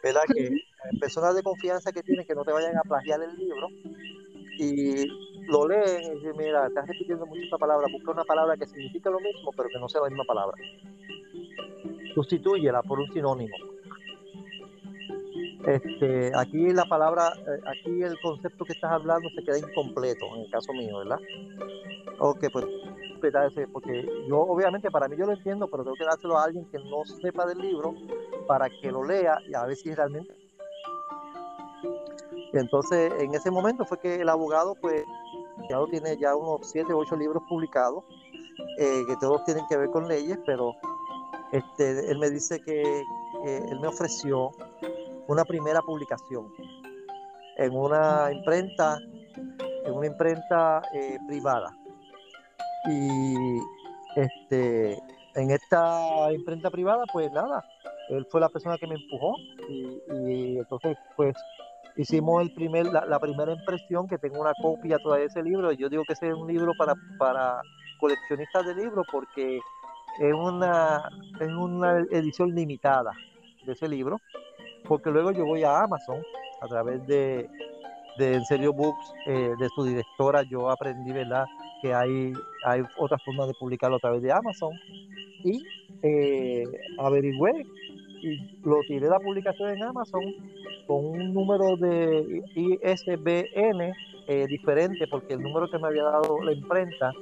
¿Verdad? 0.03 0.21
Que 0.33 0.49
personas 0.99 1.35
de 1.35 1.43
confianza 1.43 1.91
que 1.91 2.03
tienen 2.03 2.25
que 2.25 2.33
no 2.33 2.43
te 2.43 2.51
vayan 2.51 2.77
a 2.77 2.81
plagiar 2.81 3.21
el 3.21 3.35
libro 3.35 3.67
y 4.57 5.05
lo 5.47 5.67
leen 5.67 6.03
y 6.03 6.15
dicen, 6.15 6.33
mira, 6.37 6.67
estás 6.67 6.87
repitiendo 6.87 7.25
mucho 7.25 7.41
esta 7.41 7.57
palabra, 7.57 7.87
busca 7.91 8.11
una 8.11 8.23
palabra 8.23 8.55
que 8.57 8.65
significa 8.65 9.09
lo 9.09 9.19
mismo, 9.19 9.51
pero 9.55 9.69
que 9.69 9.79
no 9.79 9.89
sea 9.89 10.01
la 10.01 10.09
misma 10.09 10.23
palabra. 10.23 10.57
Sustitúyela 12.13 12.81
por 12.83 12.99
un 12.99 13.11
sinónimo. 13.11 13.55
Este, 15.65 16.31
aquí 16.35 16.71
la 16.73 16.85
palabra, 16.85 17.33
eh, 17.37 17.61
aquí 17.67 18.01
el 18.01 18.19
concepto 18.21 18.65
que 18.65 18.73
estás 18.73 18.91
hablando 18.91 19.29
se 19.29 19.43
queda 19.43 19.59
incompleto, 19.59 20.35
en 20.35 20.41
el 20.41 20.49
caso 20.49 20.73
mío, 20.73 20.97
¿verdad? 20.97 21.19
Ok, 22.19 22.45
pues 22.51 22.65
porque 23.71 24.07
yo 24.27 24.39
obviamente 24.39 24.89
para 24.89 25.07
mí 25.07 25.15
yo 25.15 25.27
lo 25.27 25.33
entiendo, 25.33 25.67
pero 25.69 25.83
tengo 25.83 25.95
que 25.95 26.05
dárselo 26.05 26.37
a 26.37 26.45
alguien 26.45 26.65
que 26.71 26.79
no 26.79 27.05
sepa 27.05 27.45
del 27.45 27.59
libro 27.59 27.93
para 28.47 28.67
que 28.67 28.91
lo 28.91 29.03
lea 29.03 29.37
y 29.47 29.53
a 29.53 29.65
ver 29.65 29.75
si 29.75 29.93
realmente... 29.93 30.33
entonces 32.53 33.13
en 33.19 33.35
ese 33.35 33.51
momento 33.51 33.85
fue 33.85 33.99
que 33.99 34.15
el 34.15 34.29
abogado 34.29 34.73
pues 34.81 35.05
ya 35.69 35.77
lo 35.77 35.87
tiene 35.87 36.17
ya 36.17 36.35
unos 36.35 36.67
7 36.71 36.91
o 36.93 36.97
8 36.97 37.15
libros 37.15 37.43
publicados, 37.47 38.03
eh, 38.79 39.03
que 39.07 39.15
todos 39.17 39.43
tienen 39.45 39.65
que 39.69 39.77
ver 39.77 39.91
con 39.91 40.07
leyes, 40.07 40.39
pero 40.43 40.73
este, 41.51 42.11
él 42.11 42.17
me 42.17 42.31
dice 42.31 42.59
que 42.61 43.03
él 43.45 43.79
me 43.79 43.87
ofreció 43.87 44.51
una 45.31 45.45
primera 45.45 45.81
publicación 45.81 46.51
en 47.57 47.75
una 47.75 48.31
imprenta, 48.31 48.97
en 49.85 49.93
una 49.93 50.07
imprenta 50.07 50.81
eh, 50.93 51.17
privada. 51.27 51.75
Y 52.89 53.59
este, 54.15 54.99
en 55.35 55.51
esta 55.51 56.33
imprenta 56.33 56.69
privada, 56.69 57.03
pues 57.13 57.31
nada, 57.31 57.63
él 58.09 58.25
fue 58.29 58.41
la 58.41 58.49
persona 58.49 58.77
que 58.77 58.87
me 58.87 58.95
empujó 58.95 59.35
y, 59.69 60.57
entonces 60.57 60.97
pues 61.15 61.35
hicimos 61.95 62.41
el 62.41 62.53
primer, 62.53 62.87
la, 62.87 63.19
primera 63.19 63.53
impresión, 63.53 64.07
que 64.07 64.17
tengo 64.17 64.41
una 64.41 64.53
copia 64.61 64.97
todavía 64.97 65.25
de 65.25 65.29
ese 65.29 65.43
libro. 65.43 65.71
Yo 65.71 65.87
digo 65.87 66.03
que 66.05 66.13
ese 66.13 66.29
es 66.29 66.33
un 66.33 66.47
libro 66.47 66.73
para, 66.77 66.93
para 67.17 67.61
coleccionistas 67.99 68.65
de 68.65 68.75
libros 68.75 69.05
porque 69.11 69.59
es 70.19 70.33
una, 70.33 71.03
es 71.39 71.47
una 71.47 71.99
edición 72.11 72.53
limitada 72.53 73.11
de 73.65 73.73
ese 73.73 73.87
libro, 73.87 74.17
porque 74.91 75.09
luego 75.09 75.31
yo 75.31 75.45
voy 75.45 75.63
a 75.63 75.83
Amazon 75.83 76.21
a 76.59 76.67
través 76.67 77.07
de, 77.07 77.49
de 78.17 78.33
En 78.33 78.43
Serio 78.43 78.73
Books, 78.73 79.13
eh, 79.25 79.53
de 79.57 79.69
su 79.73 79.85
directora, 79.85 80.43
yo 80.43 80.69
aprendí, 80.69 81.13
¿verdad?, 81.13 81.45
que 81.81 81.93
hay, 81.93 82.33
hay 82.65 82.81
otras 82.97 83.23
formas 83.23 83.47
de 83.47 83.53
publicarlo 83.53 83.95
a 83.95 83.99
través 83.99 84.21
de 84.21 84.33
Amazon 84.33 84.73
y 85.45 85.65
eh, 86.03 86.63
averigüé 86.99 87.65
y 88.21 88.37
lo 88.65 88.81
tiré 88.85 89.07
la 89.07 89.21
publicación 89.21 89.69
en 89.69 89.81
Amazon 89.81 90.25
con 90.87 91.05
un 91.05 91.33
número 91.33 91.77
de 91.77 92.43
ISBN 92.53 93.93
eh, 94.27 94.45
diferente 94.49 95.07
porque 95.07 95.35
el 95.35 95.41
número 95.41 95.69
que 95.69 95.79
me 95.79 95.87
había 95.87 96.03
dado 96.03 96.43
la 96.43 96.51
imprenta 96.51 97.13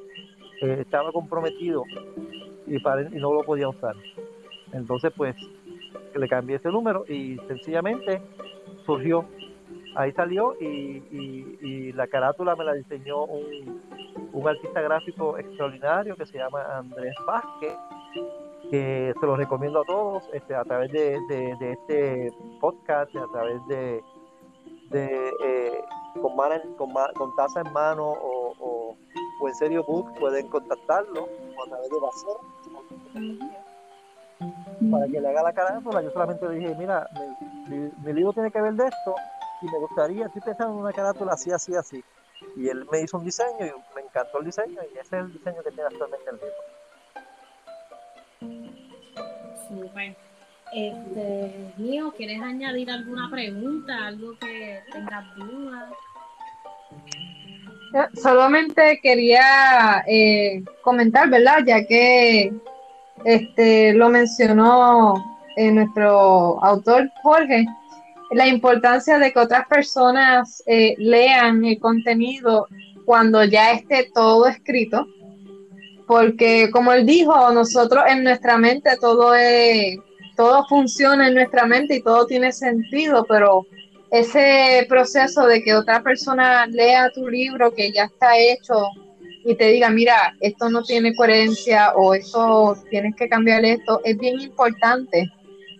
eh, 0.63 0.77
estaba 0.79 1.12
comprometido 1.12 1.84
y, 2.65 2.79
para, 2.79 3.03
y 3.03 3.19
no 3.19 3.32
lo 3.32 3.43
podía 3.43 3.69
usar. 3.69 3.95
Entonces 4.73 5.12
pues 5.15 5.36
le 6.15 6.28
cambié 6.28 6.58
ese 6.58 6.69
número 6.69 7.06
y 7.08 7.38
sencillamente 7.48 8.22
surgió. 8.86 9.26
Ahí 9.95 10.12
salió 10.13 10.56
y, 10.60 11.04
y, 11.12 11.91
la 11.93 12.08
carátula 12.08 12.56
me 12.56 12.63
la 12.63 12.74
diseñó 12.74 13.26
un, 13.26 13.82
un, 14.32 14.48
artista 14.48 14.82
gráfico 14.82 15.38
extraordinario 15.38 16.15
que 16.15 16.26
se 16.26 16.38
llama 16.38 16.78
Andrés 16.78 17.15
Vázquez, 17.26 17.74
que 18.69 19.13
se 19.19 19.26
lo 19.26 19.36
recomiendo 19.36 19.82
a 19.82 19.86
todos 19.86 20.30
este, 20.32 20.56
a 20.56 20.63
través 20.63 20.91
de, 20.91 21.19
de, 21.28 21.72
este 21.72 22.32
podcast, 22.62 23.13
a 23.15 23.28
través 23.32 23.65
de, 23.67 24.04
de 24.91 25.34
eh, 25.43 25.84
con, 26.22 26.93
con, 27.13 27.36
taza 27.36 27.62
en 27.62 27.74
mano 27.74 28.10
o, 28.12 28.95
o, 29.41 29.48
en 29.48 29.56
serio 29.56 29.84
book 29.84 30.13
pueden 30.19 30.48
contactarlo 30.50 31.28
a 31.65 31.69
través 31.69 31.89
de 31.89 32.00
Basor 32.00 32.39
para 34.89 35.08
que 35.08 35.19
le 35.19 35.28
haga 35.28 35.43
la 35.43 35.54
carátula. 35.54 36.02
Yo 36.02 36.12
solamente 36.12 36.49
dije, 36.49 36.75
mira, 36.75 37.08
mi, 37.67 37.91
mi 38.04 38.13
libro 38.13 38.34
tiene 38.34 38.52
que 38.52 38.62
ver 38.62 38.73
de 38.73 38.88
esto 38.88 39.15
y 39.62 39.65
me 39.65 39.80
gustaría, 39.80 40.25
estoy 40.25 40.41
pensando 40.41 40.73
en 40.73 40.80
una 40.80 40.93
carátula 40.93 41.34
así, 41.34 41.52
así, 41.52 41.75
así. 41.75 42.04
Y 42.56 42.69
él 42.69 42.86
me 42.91 43.02
hizo 43.02 43.17
un 43.17 43.25
diseño 43.25 43.65
y 43.65 43.95
me 43.95 44.02
encantó 44.02 44.39
el 44.39 44.45
diseño 44.45 44.80
y 44.93 44.97
ese 44.97 45.17
es 45.17 45.23
el 45.23 45.34
diseño 45.34 45.62
que 45.63 45.71
tiene 45.71 45.89
actualmente 45.89 46.30
el 46.30 46.36
libro. 46.36 46.56
Super. 49.67 50.15
Este, 50.73 51.73
mío, 51.78 52.13
¿quieres 52.15 52.41
añadir 52.41 52.91
alguna 52.91 53.30
pregunta, 53.30 54.08
algo 54.08 54.38
que 54.39 54.80
tengas 54.91 55.36
dudas? 55.36 55.93
Solamente 58.13 58.99
quería 59.02 60.04
eh, 60.08 60.63
comentar, 60.82 61.28
¿verdad? 61.30 61.60
Ya 61.65 61.86
que 61.86 62.54
este 63.25 63.93
lo 63.93 64.10
mencionó 64.10 65.15
eh, 65.55 65.71
nuestro 65.71 66.63
autor 66.63 67.10
Jorge, 67.21 67.65
la 68.32 68.47
importancia 68.47 69.17
de 69.19 69.32
que 69.32 69.39
otras 69.39 69.67
personas 69.67 70.63
eh, 70.67 70.95
lean 70.97 71.65
el 71.65 71.79
contenido 71.79 72.67
cuando 73.05 73.43
ya 73.43 73.71
esté 73.71 74.10
todo 74.13 74.47
escrito, 74.47 75.08
porque 76.08 76.69
como 76.71 76.93
él 76.93 77.05
dijo, 77.05 77.51
nosotros 77.51 78.03
en 78.08 78.23
nuestra 78.23 78.58
mente 78.58 78.91
todo 79.01 79.34
es, 79.34 79.97
todo 80.36 80.63
funciona 80.67 81.27
en 81.27 81.36
nuestra 81.36 81.65
mente 81.65 81.95
y 81.95 82.03
todo 82.03 82.25
tiene 82.25 82.51
sentido, 82.51 83.25
pero 83.27 83.65
ese 84.12 84.86
proceso 84.88 85.45
de 85.45 85.62
que 85.62 85.75
otra 85.75 86.01
persona 86.01 86.65
lea 86.67 87.10
tu 87.13 87.27
libro 87.27 87.73
que 87.73 87.91
ya 87.91 88.05
está 88.05 88.38
hecho 88.38 88.88
y 89.50 89.56
te 89.56 89.66
diga, 89.72 89.90
mira, 89.90 90.36
esto 90.42 90.70
no 90.70 90.84
tiene 90.84 91.16
coherencia 91.16 91.94
o 91.96 92.14
esto 92.14 92.78
tienes 92.92 93.16
que 93.16 93.28
cambiar 93.28 93.66
esto, 93.66 94.00
es 94.04 94.16
bien 94.16 94.40
importante. 94.40 95.28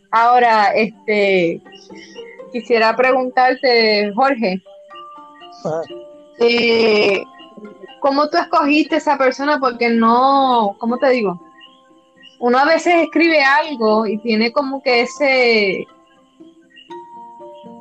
Ahora, 0.10 0.74
este, 0.74 1.62
quisiera 2.52 2.96
preguntarte, 2.96 4.12
Jorge, 4.16 4.60
eh, 6.40 7.24
¿cómo 8.00 8.28
tú 8.32 8.38
escogiste 8.38 8.96
esa 8.96 9.20
persona? 9.20 9.60
Porque 9.60 9.90
no, 9.90 10.76
¿cómo 10.80 10.98
te 10.98 11.12
digo? 11.12 11.40
Uno 12.40 12.58
a 12.58 12.66
veces 12.66 12.96
escribe 13.04 13.44
algo 13.44 14.08
y 14.08 14.18
tiene 14.18 14.52
como 14.52 14.82
que 14.82 15.02
ese 15.02 15.86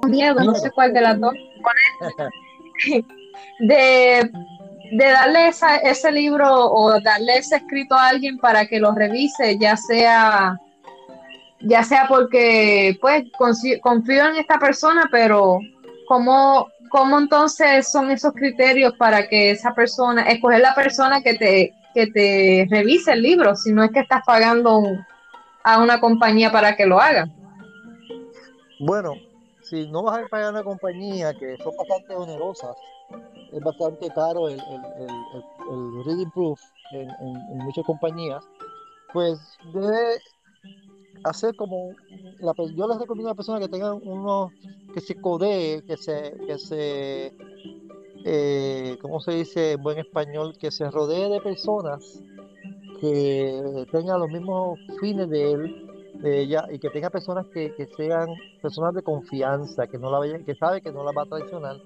miedo, 0.06 0.44
no 0.44 0.54
sé 0.54 0.70
cuál 0.70 0.92
de 0.92 1.00
las 1.00 1.18
dos, 1.18 1.32
de, 3.60 4.30
de 4.90 5.10
darle 5.10 5.48
ese 5.48 6.12
libro 6.12 6.46
o 6.48 7.00
darle 7.00 7.38
ese 7.38 7.56
escrito 7.56 7.94
a 7.94 8.08
alguien 8.08 8.38
para 8.38 8.66
que 8.66 8.80
lo 8.80 8.92
revise, 8.92 9.58
ya 9.58 9.76
sea 9.76 10.58
ya 11.60 11.82
sea 11.82 12.06
porque 12.08 12.96
pues 13.00 13.24
confío 13.80 14.28
en 14.28 14.36
esta 14.36 14.58
persona, 14.58 15.08
pero 15.10 15.58
¿cómo, 16.06 16.68
¿cómo 16.90 17.18
entonces 17.18 17.90
son 17.90 18.10
esos 18.10 18.32
criterios 18.32 18.94
para 18.96 19.28
que 19.28 19.50
esa 19.50 19.74
persona, 19.74 20.22
escoger 20.28 20.60
la 20.60 20.74
persona 20.74 21.20
que 21.20 21.34
te, 21.34 21.74
que 21.94 22.06
te 22.08 22.66
revise 22.70 23.12
el 23.12 23.22
libro, 23.22 23.56
si 23.56 23.72
no 23.72 23.82
es 23.82 23.90
que 23.90 24.00
estás 24.00 24.22
pagando 24.24 24.82
a 25.64 25.82
una 25.82 26.00
compañía 26.00 26.52
para 26.52 26.76
que 26.76 26.86
lo 26.86 27.00
haga? 27.00 27.28
Bueno, 28.78 29.14
si 29.62 29.90
no 29.90 30.04
vas 30.04 30.18
a 30.18 30.28
pagar 30.28 30.46
a 30.46 30.50
una 30.50 30.62
compañía 30.62 31.34
que 31.34 31.56
son 31.56 31.76
bastante 31.76 32.14
onerosas, 32.14 32.76
es 33.52 33.60
bastante 33.62 34.08
caro 34.10 34.48
el, 34.48 34.60
el, 34.60 36.04
reading 36.04 36.30
proof 36.30 36.60
en, 36.92 37.08
muchas 37.58 37.84
compañías, 37.84 38.44
pues 39.12 39.38
debe 39.72 40.18
hacer 41.24 41.54
como 41.56 41.94
la, 42.40 42.52
yo 42.74 42.88
les 42.88 42.98
recomiendo 42.98 43.28
a 43.28 43.32
las 43.32 43.36
personas 43.36 43.60
que 43.60 43.68
tengan 43.68 44.00
uno 44.02 44.52
que 44.94 45.00
se 45.00 45.14
codee, 45.20 45.82
que 45.82 45.96
se, 45.96 46.36
que 46.46 46.58
se 46.58 47.34
eh, 48.24 48.98
¿cómo 49.00 49.20
se 49.20 49.32
dice 49.32 49.72
en 49.72 49.82
buen 49.82 49.98
español? 49.98 50.56
Que 50.58 50.70
se 50.70 50.90
rodee 50.90 51.28
de 51.28 51.40
personas 51.40 52.22
que 53.00 53.86
tengan 53.92 54.20
los 54.20 54.30
mismos 54.30 54.78
fines 55.00 55.28
de 55.30 55.52
él, 55.52 55.88
y 56.70 56.78
que 56.78 56.90
tenga 56.90 57.10
personas 57.10 57.46
que, 57.54 57.72
que 57.76 57.86
sean 57.96 58.28
personas 58.60 58.94
de 58.94 59.02
confianza, 59.02 59.86
que 59.86 59.98
no 59.98 60.10
la 60.10 60.18
vayan, 60.18 60.44
que 60.44 60.54
sabe 60.56 60.80
que 60.80 60.90
no 60.90 61.04
la 61.04 61.12
va 61.12 61.22
a 61.22 61.26
traicionar 61.26 61.76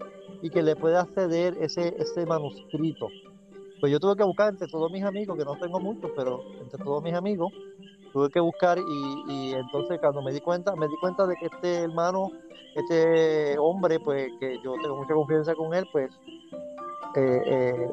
y 0.43 0.51
que 0.51 0.63
le 0.63 0.77
pueda 0.77 1.07
ceder 1.07 1.57
ese, 1.61 1.95
ese 1.99 2.27
manuscrito. 2.27 3.09
Pues 3.81 3.91
yo 3.91 3.99
tuve 3.99 4.17
que 4.17 4.25
buscar 4.25 4.51
entre 4.51 4.69
todos 4.69 4.91
mis 4.93 5.03
amigos, 5.03 5.37
que 5.39 5.45
no 5.45 5.57
tengo 5.57 5.81
muchos, 5.81 6.11
pero 6.15 6.41
entre 6.61 6.83
todos 6.85 7.03
mis 7.03 7.15
amigos, 7.15 7.53
tuve 8.13 8.29
que 8.29 8.41
buscar 8.41 8.79
y, 8.79 9.53
entonces 9.55 9.99
cuando 10.01 10.23
me 10.23 10.33
di 10.33 10.41
cuenta, 10.41 10.77
me 10.77 10.87
di 10.87 10.97
cuenta 11.01 11.27
de 11.27 11.35
que 11.37 11.47
este 11.47 11.75
hermano, 11.85 12.31
este 12.75 13.59
hombre, 13.59 13.99
pues 14.01 14.31
que 14.39 14.61
yo 14.63 14.75
tengo 14.83 14.97
mucha 14.97 15.15
confianza 15.15 15.55
con 15.55 15.75
él, 15.75 15.87
pues 15.91 16.13
eh, 17.17 17.43
eh, 17.45 17.91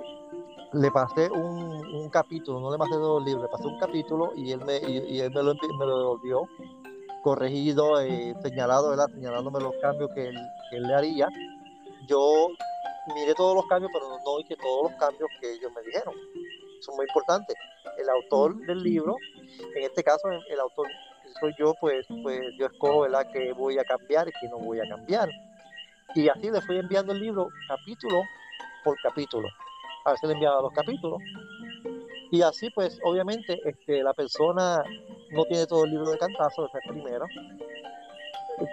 le 0.73 0.91
pasé 0.91 1.29
un, 1.31 2.09
capítulo, 2.09 2.59
no 2.59 2.71
le 2.71 2.77
pasé 2.77 2.95
dos 2.95 3.23
libros, 3.23 3.43
le 3.43 3.49
pasé 3.49 3.67
un 3.67 3.79
capítulo 3.79 4.31
y 4.35 4.51
él 4.51 4.62
me, 4.65 4.77
y, 4.77 5.19
él 5.19 5.31
me, 5.31 5.43
lo, 5.43 5.53
me 5.53 5.85
lo 5.85 5.99
devolvió 5.99 6.41
corregido, 7.21 7.99
eh, 8.01 8.35
señalado, 8.41 8.95
señalándome 9.07 9.59
los 9.59 9.73
cambios 9.81 10.09
que 10.15 10.31
que 10.69 10.77
él, 10.77 10.83
le 10.83 10.93
haría. 10.93 11.27
Yo 12.10 12.50
miré 13.13 13.36
todos 13.36 13.56
los 13.56 13.65
cambios, 13.67 13.91
pero 13.93 14.08
no 14.26 14.39
hice 14.39 14.56
todos 14.56 14.91
los 14.91 15.00
cambios 15.00 15.30
que 15.39 15.54
ellos 15.54 15.72
me 15.76 15.82
dijeron. 15.84 16.15
Eso 16.80 16.91
es 16.91 16.98
muy 16.98 17.06
importante. 17.06 17.54
El 17.98 18.10
autor 18.10 18.56
del 18.65 18.82
libro, 18.82 19.15
en 19.76 19.84
este 19.84 20.04
caso 20.04 20.30
el, 20.30 20.60
autor 20.60 20.88
soy 21.39 21.54
yo, 21.60 21.74
pues, 21.80 22.08
pues 22.24 22.41
yo 22.58 22.65
escojo 22.65 23.02
¿verdad? 23.02 23.30
que 23.32 23.54
voy 23.54 23.78
a 23.78 23.84
cambiar 23.84 24.28
y 24.28 24.32
que 24.32 24.50
no 24.50 24.58
voy 24.58 24.80
a 24.80 24.89
cambiar. 24.89 25.30
Y 26.15 26.28
así 26.28 26.50
le 26.50 26.62
fui 26.62 26.78
enviando 26.78 27.12
el 27.13 27.19
libro 27.19 27.50
capítulo 27.67 28.24
por 28.84 29.00
capítulo. 29.02 29.48
A 30.06 30.12
veces 30.12 30.28
le 30.28 30.34
enviaba 30.34 30.62
dos 30.62 30.74
capítulos. 30.74 31.19
Y 32.32 32.41
así, 32.41 32.69
pues, 32.72 33.00
obviamente, 33.04 33.60
este, 33.65 34.02
la 34.04 34.13
persona 34.13 34.84
no 35.32 35.45
tiene 35.45 35.65
todo 35.65 35.86
el 35.86 35.91
libro 35.91 36.12
de 36.12 36.17
cantazo, 36.17 36.67
esa 36.67 36.80
es 36.80 36.91
primera. 36.91 37.26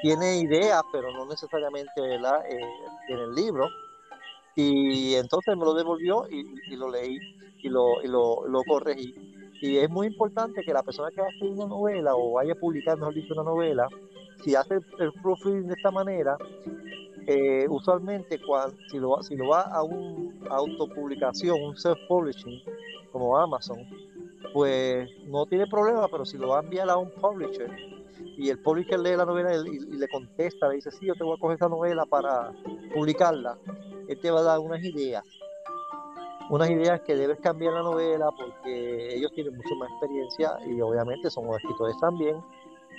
Tiene 0.02 0.38
ideas, 0.38 0.82
pero 0.92 1.12
no 1.12 1.26
necesariamente. 1.26 1.92
Eh, 1.96 2.60
tiene 3.06 3.22
el 3.22 3.34
libro. 3.34 3.68
Y 4.54 5.14
entonces 5.14 5.54
me 5.56 5.64
lo 5.64 5.74
devolvió 5.74 6.26
y, 6.30 6.76
lo 6.76 6.90
leí 6.90 7.18
y, 7.62 7.68
lo, 7.68 8.02
y 8.02 8.08
lo, 8.08 8.62
corregí. 8.66 9.14
Y 9.60 9.76
es 9.76 9.90
muy 9.90 10.06
importante 10.06 10.62
que 10.62 10.72
la 10.72 10.82
persona 10.82 11.10
que 11.10 11.20
hace 11.20 11.44
una 11.44 11.66
novela 11.66 12.14
o 12.14 12.32
vaya 12.32 12.54
a 12.54 12.56
publicar, 12.56 12.96
mejor 12.96 13.14
dicho, 13.14 13.34
una 13.34 13.42
novela, 13.42 13.86
si 14.42 14.54
hace 14.54 14.76
el 14.98 15.12
proofreading 15.22 15.66
de 15.66 15.74
esta 15.74 15.90
manera, 15.90 16.38
eh, 17.26 17.66
usualmente 17.68 18.40
cuando, 18.40 18.76
si, 18.88 18.98
lo, 18.98 19.22
si 19.22 19.36
lo 19.36 19.48
va 19.48 19.62
a 19.62 19.82
un 19.82 20.38
autopublicación, 20.48 21.62
un 21.62 21.76
self-publishing, 21.76 22.62
como 23.12 23.36
Amazon, 23.36 23.78
pues 24.54 25.10
no 25.26 25.44
tiene 25.44 25.66
problema, 25.66 26.08
pero 26.08 26.24
si 26.24 26.38
lo 26.38 26.48
va 26.48 26.60
a 26.60 26.62
enviar 26.62 26.88
a 26.88 26.96
un 26.96 27.10
publisher 27.10 27.70
y 28.36 28.50
el 28.50 28.58
publisher 28.58 28.98
lee 28.98 29.16
la 29.16 29.24
novela 29.24 29.54
y, 29.54 29.78
le 29.78 30.08
contesta, 30.08 30.68
le 30.68 30.76
dice, 30.76 30.90
sí, 30.90 31.06
yo 31.06 31.14
te 31.14 31.24
voy 31.24 31.36
a 31.36 31.40
coger 31.40 31.56
esa 31.56 31.68
novela 31.68 32.04
para 32.06 32.52
publicarla, 32.94 33.58
él 34.08 34.20
te 34.20 34.30
va 34.30 34.40
a 34.40 34.44
dar 34.44 34.58
unas 34.58 34.82
ideas, 34.82 35.24
unas 36.50 36.70
ideas 36.70 37.00
que 37.02 37.16
debes 37.16 37.38
cambiar 37.40 37.74
la 37.74 37.82
novela 37.82 38.28
porque 38.36 39.14
ellos 39.14 39.32
tienen 39.34 39.56
mucho 39.56 39.74
más 39.76 39.90
experiencia 39.90 40.58
y 40.66 40.80
obviamente 40.80 41.30
son 41.30 41.48
escritores 41.54 41.96
también. 42.00 42.36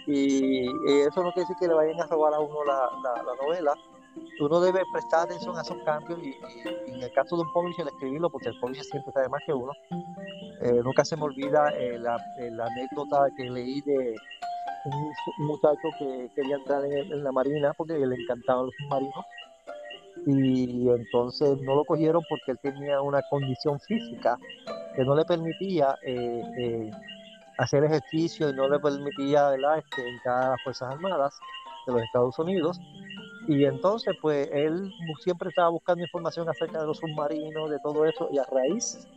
Y 0.09 0.65
eso 1.01 1.21
no 1.21 1.33
quiere 1.33 1.41
decir 1.41 1.57
que 1.59 1.67
le 1.67 1.73
vayan 1.73 1.99
a 1.99 2.07
robar 2.07 2.33
a 2.33 2.39
uno 2.39 2.63
la, 2.63 2.89
la 3.03 3.35
novela, 3.35 3.73
uno 4.39 4.59
debe 4.59 4.81
prestar 4.91 5.21
atención 5.21 5.57
a 5.57 5.61
esos 5.61 5.77
cambios 5.83 6.19
y, 6.21 6.35
en 6.87 7.01
el 7.01 7.11
caso 7.13 7.35
de 7.35 7.43
un 7.43 7.53
publisher 7.53 7.87
escribirlo 7.87 8.29
porque 8.29 8.49
el 8.49 8.59
publisher 8.59 8.85
siempre 8.85 9.11
sabe 9.13 9.29
más 9.29 9.41
que 9.45 9.53
uno. 9.53 9.71
Eh, 10.61 10.81
nunca 10.83 11.03
se 11.05 11.15
me 11.15 11.23
olvida 11.23 11.69
eh, 11.77 11.97
la, 11.99 12.17
eh, 12.39 12.49
la, 12.51 12.65
anécdota 12.65 13.27
que 13.35 13.49
leí 13.49 13.81
de 13.81 14.15
un, 14.85 15.47
muchacho 15.47 15.89
que 15.99 16.29
quería 16.35 16.55
entrar 16.57 16.83
en, 16.85 17.23
la 17.23 17.31
marina 17.31 17.73
porque 17.73 17.93
le 17.93 18.15
encantaban 18.15 18.65
los 18.65 18.75
submarinos. 18.79 19.25
Y 20.25 20.89
entonces 20.89 21.61
no 21.61 21.75
lo 21.75 21.85
cogieron 21.85 22.21
porque 22.27 22.51
él 22.51 22.59
tenía 22.61 23.01
una 23.01 23.21
condición 23.29 23.79
física 23.79 24.37
que 24.95 25.03
no 25.03 25.15
le 25.15 25.23
permitía 25.25 25.95
hacer 27.57 27.83
ejercicio 27.83 28.49
y 28.49 28.53
no 28.53 28.67
le 28.67 28.79
permitía 28.79 29.49
¿verdad? 29.49 29.79
Este, 29.79 30.07
entrar 30.09 30.43
a 30.43 30.49
las 30.51 30.63
Fuerzas 30.63 30.93
Armadas 30.93 31.39
de 31.85 31.93
los 31.93 32.01
Estados 32.01 32.37
Unidos. 32.39 32.79
Y 33.47 33.63
entonces, 33.63 34.15
pues 34.21 34.49
él 34.51 34.91
siempre 35.23 35.49
estaba 35.49 35.69
buscando 35.69 36.03
información 36.03 36.49
acerca 36.49 36.81
de 36.81 36.87
los 36.87 36.97
submarinos, 36.97 37.69
de 37.69 37.79
todo 37.79 38.05
eso, 38.05 38.27
y 38.31 38.37
a 38.37 38.43
raíz 38.43 39.07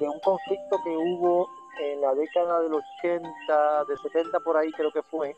de 0.00 0.08
un 0.08 0.18
conflicto 0.20 0.76
que 0.84 0.90
hubo 0.90 1.48
en 1.80 2.00
la 2.00 2.14
década 2.14 2.60
del 2.60 2.74
80, 2.74 3.84
de 3.88 3.96
70 3.96 4.40
por 4.40 4.56
ahí 4.56 4.70
creo 4.72 4.92
que 4.92 5.02
fue, 5.02 5.34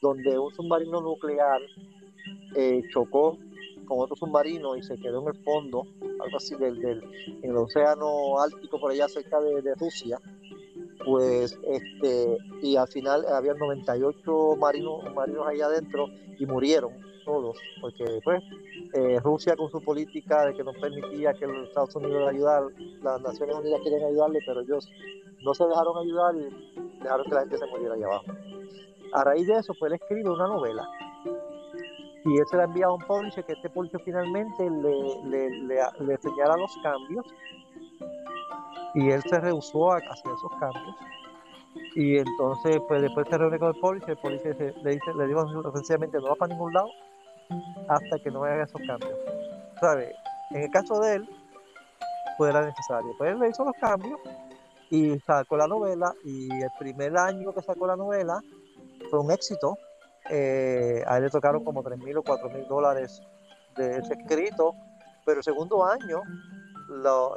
donde 0.00 0.38
un 0.38 0.52
submarino 0.54 1.00
nuclear 1.00 1.60
eh, 2.54 2.82
chocó 2.92 3.38
con 3.86 4.00
otro 4.00 4.16
submarino 4.16 4.76
y 4.76 4.82
se 4.82 4.96
quedó 4.98 5.22
en 5.22 5.28
el 5.28 5.44
fondo, 5.44 5.86
algo 6.20 6.36
así 6.36 6.54
del, 6.56 6.80
del 6.80 7.02
en 7.42 7.50
el 7.50 7.56
océano 7.56 8.38
Ártico 8.40 8.80
por 8.80 8.90
allá 8.90 9.08
cerca 9.08 9.40
de, 9.40 9.74
Rusia, 9.74 10.18
pues 11.04 11.58
este 11.66 12.38
y 12.62 12.76
al 12.76 12.88
final 12.88 13.24
había 13.26 13.54
98 13.54 14.56
marinos 14.58 15.02
marinos 15.14 15.46
ahí 15.46 15.60
adentro 15.60 16.06
y 16.38 16.46
murieron 16.46 16.92
todos, 17.24 17.56
porque 17.80 18.20
pues 18.24 18.42
eh, 18.94 19.18
Rusia 19.20 19.56
con 19.56 19.70
su 19.70 19.80
política 19.80 20.46
de 20.46 20.54
que 20.54 20.64
no 20.64 20.72
permitía 20.72 21.32
que 21.34 21.46
los 21.46 21.68
Estados 21.68 21.94
Unidos 21.96 22.28
ayudar, 22.28 22.64
las 23.02 23.20
Naciones 23.20 23.56
Unidas 23.56 23.80
quieren 23.82 24.04
ayudarle, 24.04 24.40
pero 24.46 24.60
ellos 24.60 24.88
no 25.44 25.54
se 25.54 25.66
dejaron 25.66 25.98
ayudar 25.98 26.34
y 26.36 26.98
dejaron 27.02 27.26
que 27.26 27.34
la 27.34 27.40
gente 27.40 27.58
se 27.58 27.66
muriera 27.66 27.94
allá 27.94 28.06
abajo. 28.06 28.24
A 29.14 29.24
raíz 29.24 29.46
de 29.46 29.54
eso, 29.54 29.72
pues 29.78 29.92
él 29.92 29.98
escribe 30.00 30.30
una 30.30 30.48
novela 30.48 30.88
y 32.24 32.38
él 32.38 32.44
se 32.46 32.56
la 32.56 32.64
envía 32.64 32.86
a 32.86 32.92
un 32.92 33.00
publisher 33.00 33.44
que 33.44 33.52
este 33.52 33.68
publisher 33.70 34.00
finalmente 34.04 34.70
le, 34.70 35.24
le, 35.24 35.76
le, 36.00 36.16
señala 36.18 36.56
los 36.56 36.76
cambios 36.82 37.26
y 38.94 39.10
él 39.10 39.22
se 39.22 39.40
rehusó 39.40 39.92
a 39.92 39.96
hacer 39.96 40.32
esos 40.32 40.52
cambios 40.60 40.96
y 41.96 42.18
entonces 42.18 42.80
pues 42.86 43.02
después 43.02 43.26
se 43.28 43.38
reúne 43.38 43.58
con 43.58 43.74
el 43.74 43.80
publisher 43.80 44.10
el 44.10 44.18
publisher 44.18 44.74
le 44.84 44.90
dice 44.92 45.14
le 45.14 45.26
dijo 45.26 45.72
sencillamente 45.72 46.18
no 46.18 46.28
va 46.28 46.34
para 46.36 46.54
ningún 46.54 46.72
lado 46.72 46.88
hasta 47.88 48.18
que 48.18 48.30
no 48.30 48.44
haga 48.44 48.64
esos 48.64 48.80
cambios. 48.86 49.18
¿Sabe? 49.80 50.14
En 50.50 50.62
el 50.62 50.70
caso 50.70 50.98
de 51.00 51.16
él, 51.16 51.28
pues 52.38 52.50
era 52.50 52.64
necesario. 52.64 53.14
Pues 53.18 53.32
él 53.32 53.40
le 53.40 53.48
hizo 53.48 53.64
los 53.64 53.74
cambios 53.80 54.20
y 54.92 55.18
sacó 55.20 55.56
la 55.56 55.66
novela 55.66 56.14
y 56.22 56.52
el 56.52 56.70
primer 56.78 57.16
año 57.16 57.54
que 57.54 57.62
sacó 57.62 57.86
la 57.86 57.96
novela 57.96 58.42
fue 59.08 59.20
un 59.20 59.30
éxito. 59.30 59.78
Eh, 60.28 61.02
a 61.06 61.16
él 61.16 61.24
le 61.24 61.30
tocaron 61.30 61.64
como 61.64 61.82
3 61.82 61.98
mil 61.98 62.18
o 62.18 62.22
4 62.22 62.50
mil 62.50 62.68
dólares 62.68 63.22
de 63.74 63.96
ese 63.96 64.12
escrito, 64.12 64.74
pero 65.24 65.38
el 65.38 65.44
segundo 65.44 65.82
año 65.82 66.20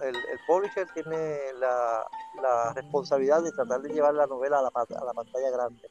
el, 0.04 0.16
publisher 0.48 0.86
tiene 0.94 1.54
la, 1.58 2.06
la, 2.42 2.74
responsabilidad 2.74 3.42
de 3.42 3.54
tratar 3.54 3.82
de 3.82 3.94
llevar 3.94 4.14
la 4.16 4.28
novela 4.28 4.60
a 4.60 4.64
la, 4.64 4.68
a 4.68 5.06
la 5.06 5.14
pantalla 5.14 5.50
grande 5.50 5.90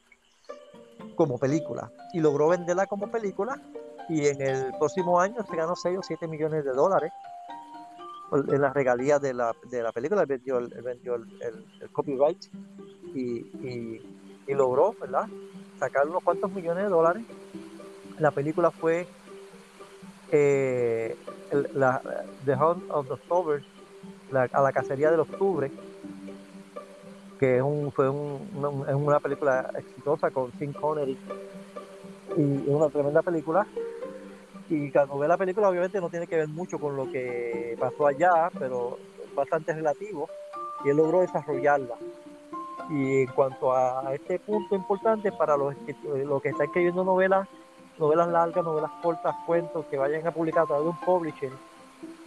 como 1.15 1.39
película 1.39 1.91
y 2.13 2.19
logró 2.19 2.49
venderla 2.49 2.85
como 2.85 3.09
película 3.09 3.59
y 4.07 4.27
en 4.27 4.39
el 4.39 4.71
próximo 4.77 5.19
año 5.19 5.43
se 5.49 5.55
ganó 5.55 5.75
6 5.75 5.97
o 5.97 6.03
7 6.03 6.27
millones 6.27 6.63
de 6.63 6.73
dólares 6.73 7.11
en 8.31 8.61
las 8.61 8.73
regalías 8.73 9.21
de 9.21 9.33
la, 9.33 9.55
de 9.69 9.83
la 9.83 9.91
película, 9.91 10.21
él 10.21 10.27
vendió, 10.27 10.57
el, 10.57 10.67
vendió 10.81 11.15
el, 11.15 11.25
el, 11.41 11.89
copyright 11.91 12.43
y, 13.13 14.01
y, 14.47 14.53
logró, 14.53 14.95
¿verdad? 14.99 15.27
Sacar 15.79 16.07
unos 16.07 16.23
cuantos 16.23 16.51
millones 16.51 16.83
de 16.83 16.89
dólares. 16.89 17.23
La 18.19 18.31
película 18.31 18.71
fue 18.71 19.07
eh, 20.31 21.15
la, 21.73 22.01
The 22.45 22.53
Hunt 22.53 22.89
of 22.89 23.07
the 23.07 23.13
October, 23.13 23.63
a 24.33 24.61
la 24.61 24.71
cacería 24.73 25.11
del 25.11 25.19
octubre, 25.19 25.71
que 27.39 27.57
es 27.57 27.61
un, 27.61 27.91
fue 27.91 28.09
un, 28.09 28.49
una, 28.55 28.95
una 28.95 29.19
película 29.19 29.71
exitosa 29.77 30.31
con 30.31 30.51
Tim 30.51 30.73
Connery 30.73 31.17
y 32.37 32.55
es 32.63 32.67
una 32.67 32.89
tremenda 32.89 33.21
película 33.21 33.65
y 34.69 34.91
cuando 34.91 35.19
ve 35.19 35.27
la 35.27 35.37
película 35.37 35.69
obviamente 35.69 36.01
no 36.01 36.09
tiene 36.09 36.27
que 36.27 36.37
ver 36.37 36.47
mucho 36.47 36.79
con 36.79 36.95
lo 36.95 37.11
que 37.11 37.75
pasó 37.79 38.07
allá, 38.07 38.49
pero 38.57 38.97
es 39.23 39.35
bastante 39.35 39.73
relativo 39.73 40.27
y 40.83 40.89
él 40.89 40.97
logró 40.97 41.21
desarrollarla. 41.21 41.95
Y 42.89 43.21
en 43.23 43.27
cuanto 43.27 43.73
a 43.73 44.13
este 44.13 44.39
punto 44.39 44.75
importante 44.75 45.31
para 45.31 45.57
los, 45.57 45.75
los 46.03 46.41
que 46.41 46.49
están 46.49 46.67
escribiendo 46.67 47.03
novelas, 47.03 47.47
novelas 47.97 48.27
largas, 48.27 48.63
novelas 48.63 48.91
cortas, 49.01 49.35
cuentos 49.45 49.85
que 49.87 49.97
vayan 49.97 50.25
a 50.25 50.31
publicar 50.31 50.63
a 50.63 50.67
través 50.67 50.83
de 50.83 50.89
un 50.89 50.99
publisher, 50.99 51.51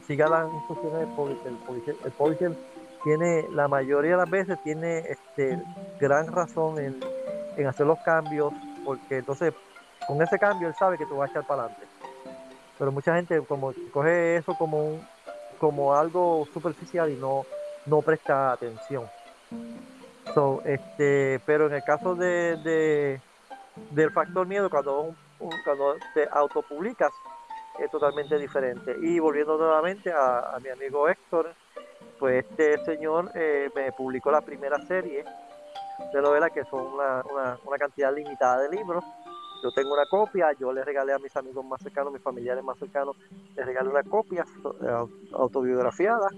siga 0.07 0.29
las 0.29 0.53
instrucciones 0.53 1.01
del 1.01 1.57
publisher. 1.59 1.97
El 2.05 2.13
publisher, 2.13 2.57
tiene, 3.05 3.47
la 3.53 3.69
mayoría 3.69 4.13
de 4.13 4.17
las 4.17 4.31
veces 4.31 4.59
tiene 4.65 4.99
este, 4.99 5.61
gran 6.01 6.33
razón 6.33 6.79
en, 6.79 7.01
en 7.57 7.67
hacer 7.67 7.87
los 7.87 7.99
cambios, 8.01 8.53
porque 8.85 9.19
entonces 9.19 9.55
con 10.07 10.21
ese 10.21 10.39
cambio 10.39 10.69
él 10.69 10.75
sabe 10.75 10.99
que 10.99 11.07
tú 11.07 11.17
vas 11.17 11.29
a 11.29 11.33
echar 11.33 11.47
para 11.47 11.65
adelante 11.65 11.88
pero 12.79 12.93
mucha 12.93 13.15
gente 13.15 13.41
como 13.43 13.73
coge 13.93 14.37
eso 14.37 14.55
como 14.57 14.87
un, 14.87 15.09
como 15.59 15.95
algo 15.95 16.47
superficial 16.53 17.11
y 17.11 17.17
no, 17.17 17.45
no 17.87 18.03
presta 18.03 18.53
atención. 18.53 19.05
So, 20.35 20.63
este, 20.65 21.41
pero 21.47 21.67
en 21.67 21.75
el 21.75 21.83
caso 21.83 22.15
de, 22.15 22.57
de 22.59 23.21
del 23.91 24.11
factor 24.11 24.47
miedo, 24.47 24.69
cuando, 24.71 25.15
cuando 25.65 25.97
te 26.15 26.29
autopublicas, 26.31 27.13
es 27.79 27.91
totalmente 27.91 28.39
diferente. 28.39 28.97
Y 29.01 29.19
volviendo 29.19 29.57
nuevamente 29.57 30.13
a, 30.13 30.59
mi 30.63 30.69
amigo 30.69 31.09
Héctor, 31.09 31.55
pues 32.19 32.45
este 32.45 32.85
señor 32.85 33.31
eh, 33.35 33.71
me 33.75 33.93
publicó 33.93 34.31
la 34.31 34.41
primera 34.41 34.79
serie 34.87 35.25
de 36.13 36.23
novela 36.23 36.51
que 36.51 36.65
son 36.65 36.87
una, 36.95 37.23
una 37.65 37.79
cantidad 37.79 38.15
limitada 38.15 38.63
de 38.63 38.77
libros 38.77 39.05
yo 39.63 39.73
tengo 39.73 39.95
una 39.95 40.07
copia, 40.07 40.53
yo 40.59 40.73
le 40.73 40.85
regalé 40.85 41.13
a 41.13 41.19
mis 41.19 41.35
amigos 41.37 41.65
más 41.65 41.81
cercanos, 41.83 42.13
mis 42.13 42.23
familiares 42.23 42.63
más 42.63 42.79
cercanos, 42.79 43.17
les 43.57 43.67
regalé 43.67 43.89
una 43.89 44.03
copia 44.03 44.45
eh, 44.83 45.07
autobiografiada 45.33 46.29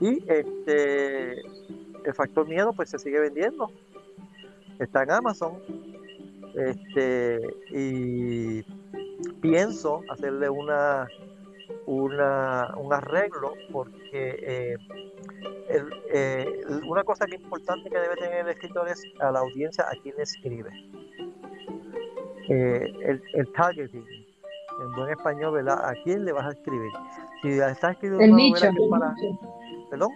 Y 0.00 0.22
este, 0.30 1.40
el 1.40 2.14
factor 2.14 2.46
miedo 2.46 2.72
pues 2.72 2.90
se 2.90 2.98
sigue 2.98 3.20
vendiendo. 3.20 3.70
Está 4.78 5.02
en 5.02 5.10
Amazon. 5.10 5.54
Este, 6.54 7.40
y 7.70 8.62
pienso 9.42 10.02
hacerle 10.08 10.48
una, 10.48 11.06
una 11.84 12.74
un 12.78 12.92
arreglo 12.94 13.52
porque 13.70 13.98
eh, 14.40 14.76
eh, 15.68 16.62
una 16.86 17.04
cosa 17.04 17.26
que 17.26 17.36
importante 17.36 17.90
que 17.90 17.98
debe 17.98 18.14
tener 18.16 18.46
el 18.46 18.48
escritor 18.48 18.88
es 18.88 19.02
a 19.20 19.30
la 19.30 19.40
audiencia 19.40 19.84
a 19.84 20.00
quien 20.02 20.18
escribe. 20.18 20.70
Eh, 22.48 22.92
el, 23.04 23.22
el, 23.34 23.52
targeting, 23.52 24.04
en 24.80 24.92
buen 24.92 25.10
español, 25.10 25.54
¿verdad? 25.54 25.84
¿A 25.84 25.94
quién 26.04 26.24
le 26.24 26.32
vas 26.32 26.46
a 26.46 26.50
escribir? 26.50 26.92
Si 27.42 27.48
estás 27.48 27.92
escribiendo 27.92 28.24
el 28.24 28.34
nicho. 28.34 28.70
para, 28.90 29.14
perdón, 29.90 30.10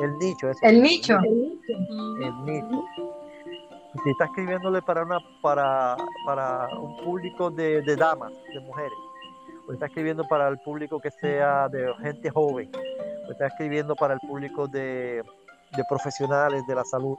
el 0.00 0.18
nicho. 0.18 0.50
el 0.62 0.82
nicho. 0.82 1.18
El 1.18 2.44
nicho. 2.44 2.84
Si 4.04 4.10
estás 4.10 4.28
escribiéndole 4.28 4.82
para 4.82 5.02
una 5.02 5.18
para, 5.42 5.96
para 6.24 6.68
un 6.78 6.96
público 7.04 7.50
de, 7.50 7.82
de 7.82 7.96
damas, 7.96 8.32
de 8.52 8.60
mujeres, 8.60 8.98
o 9.68 9.72
estás 9.72 9.88
escribiendo 9.88 10.24
para 10.24 10.48
el 10.48 10.58
público 10.58 11.00
que 11.00 11.10
sea 11.10 11.68
de 11.68 11.92
gente 12.02 12.30
joven, 12.30 12.70
o 13.26 13.32
estás 13.32 13.52
escribiendo 13.52 13.94
para 13.96 14.14
el 14.14 14.20
público 14.20 14.68
de, 14.68 15.22
de 15.76 15.84
profesionales 15.88 16.66
de 16.66 16.74
la 16.74 16.84
salud, 16.84 17.16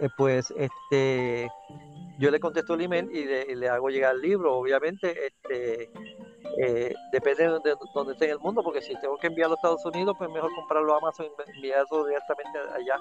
eh, 0.00 0.08
pues 0.16 0.52
este 0.56 1.48
yo 2.18 2.30
le 2.30 2.40
contesto 2.40 2.74
el 2.74 2.80
email 2.82 3.08
y 3.12 3.54
le, 3.54 3.68
hago 3.68 3.90
llegar 3.90 4.16
el 4.16 4.20
libro. 4.20 4.56
Obviamente, 4.56 5.26
este, 5.26 5.88
eh, 6.60 6.92
depende 7.12 7.44
de 7.44 7.48
donde, 7.94 8.12
esté 8.12 8.24
en 8.24 8.32
el 8.32 8.38
mundo, 8.40 8.60
porque 8.62 8.82
si 8.82 8.92
tengo 9.00 9.16
que 9.18 9.28
enviarlo 9.28 9.54
a 9.54 9.58
Estados 9.58 9.84
Unidos, 9.86 10.16
pues 10.18 10.28
mejor 10.30 10.52
comprarlo 10.52 10.94
a 10.94 10.98
Amazon 10.98 11.26
y 11.26 11.56
enviarlo 11.56 12.06
directamente 12.06 12.58
allá. 12.74 12.98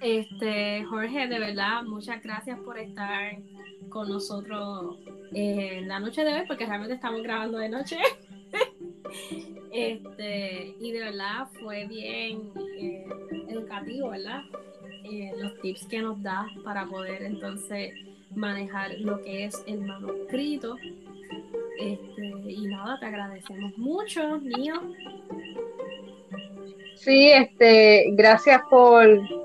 Este, 0.00 0.84
Jorge, 0.84 1.28
de 1.28 1.38
verdad, 1.38 1.82
muchas 1.82 2.22
gracias 2.22 2.58
por 2.60 2.78
estar 2.78 3.36
con 3.90 4.08
nosotros 4.08 4.96
en 5.32 5.88
la 5.88 6.00
noche 6.00 6.24
de 6.24 6.32
hoy, 6.32 6.46
porque 6.46 6.64
realmente 6.64 6.94
estamos 6.94 7.22
grabando 7.22 7.58
de 7.58 7.68
noche. 7.68 7.98
este, 9.72 10.74
y 10.80 10.92
de 10.92 11.00
verdad 11.00 11.48
fue 11.60 11.86
bien 11.86 12.50
eh, 12.78 13.04
educativo, 13.48 14.10
¿verdad? 14.10 14.42
Eh, 15.04 15.32
los 15.36 15.60
tips 15.60 15.86
que 15.86 16.00
nos 16.00 16.22
da 16.22 16.46
para 16.64 16.86
poder 16.86 17.22
entonces 17.22 17.92
manejar 18.34 18.92
lo 19.00 19.20
que 19.22 19.44
es 19.44 19.62
el 19.66 19.82
manuscrito. 19.82 20.76
Este, 21.78 22.26
y 22.46 22.66
nada, 22.66 22.98
te 23.00 23.06
agradecemos 23.06 23.76
mucho, 23.76 24.40
mío. 24.40 24.74
Sí, 26.96 27.30
este, 27.30 28.06
gracias 28.12 28.62
por. 28.70 29.39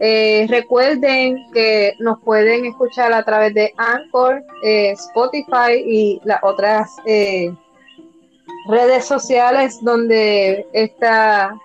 Eh, 0.00 0.46
recuerden 0.48 1.50
que 1.52 1.94
nos 1.98 2.20
pueden 2.20 2.66
escuchar 2.66 3.12
a 3.12 3.24
través 3.24 3.54
de 3.54 3.72
Anchor, 3.76 4.42
eh, 4.62 4.90
Spotify 4.92 5.74
y 5.84 6.20
las 6.24 6.40
otras 6.42 6.90
redes 8.68 9.04
sociales 9.04 9.78
donde 9.82 10.66
esta 10.72 11.58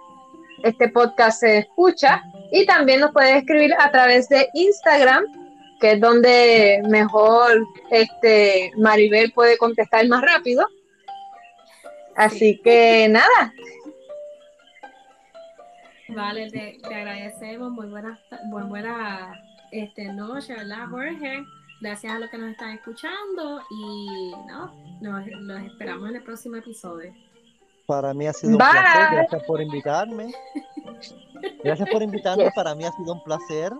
este 0.64 0.90
podcast 0.90 1.42
se 1.42 1.58
escucha 1.60 2.24
y 2.52 2.66
también 2.66 3.02
nos 3.02 3.12
puedes 3.12 3.36
escribir 3.36 3.74
a 3.78 3.92
través 3.92 4.30
de 4.30 4.48
Instagram, 4.54 5.26
que 5.80 5.94
es 5.94 6.00
donde 6.00 6.82
mejor 6.88 7.66
este 7.92 8.72
Maribel 8.78 9.32
puede 9.34 9.58
contestar 9.58 10.08
más 10.08 10.22
rápido. 10.22 10.66
Así 12.16 12.62
que 12.64 13.08
nada. 13.10 13.54
Vale, 16.16 16.50
te, 16.50 16.80
agradecemos. 16.84 17.72
Muy 17.72 17.88
buena, 17.88 18.20
muy 18.46 18.64
buena 18.64 19.42
este, 19.72 20.12
noche, 20.14 20.54
¿verdad, 20.54 20.88
Jorge? 20.90 21.44
Gracias 21.82 22.14
a 22.14 22.20
los 22.20 22.30
que 22.30 22.38
nos 22.38 22.52
están 22.52 22.72
escuchando 22.72 23.62
y 23.70 24.32
no, 24.48 24.74
nos, 25.02 25.26
nos 25.42 25.64
esperamos 25.64 26.10
en 26.10 26.16
el 26.16 26.24
próximo 26.24 26.56
episodio. 26.56 27.14
Para 27.86 28.14
mí 28.14 28.28
ha 28.28 28.34
sido 28.34 28.54
un 28.54 28.58
placer. 28.58 29.08
Gracias 29.12 29.44
por 29.44 29.62
invitarme. 29.62 30.34
Gracias 31.64 31.90
por 31.90 32.02
invitarme. 32.02 32.50
Para 32.56 32.76
mí 32.76 32.86
ha 32.86 32.92
sido 32.92 33.14
un 33.14 33.24
placer. 33.24 33.74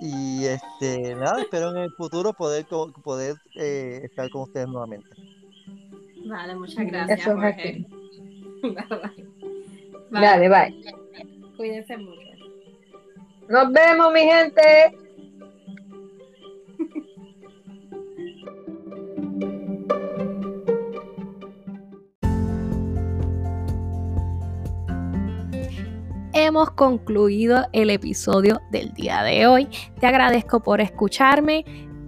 Y 0.00 0.46
este 0.46 1.14
nada, 1.14 1.42
espero 1.42 1.70
en 1.70 1.76
el 1.76 1.92
futuro 1.92 2.32
poder 2.32 2.66
poder 3.04 3.36
eh, 3.54 4.00
estar 4.02 4.28
con 4.30 4.42
ustedes 4.42 4.66
nuevamente. 4.66 5.08
Vale, 6.26 6.56
muchas 6.56 6.86
gracias, 6.86 7.24
Jorge. 7.24 7.86
Bye, 8.62 8.74
bye. 10.10 10.20
Dale, 10.20 10.48
bye. 10.48 11.01
Cuídense 11.62 11.96
mucho. 11.96 12.20
Nos 13.48 13.72
vemos, 13.72 14.12
mi 14.12 14.22
gente. 14.22 14.98
hemos 26.32 26.72
concluido 26.72 27.64
el 27.72 27.90
episodio 27.90 28.60
del 28.72 28.92
día 28.94 29.22
de 29.22 29.46
hoy. 29.46 29.68
Te 30.00 30.06
agradezco 30.08 30.60
por 30.60 30.80
escucharme. 30.80 31.64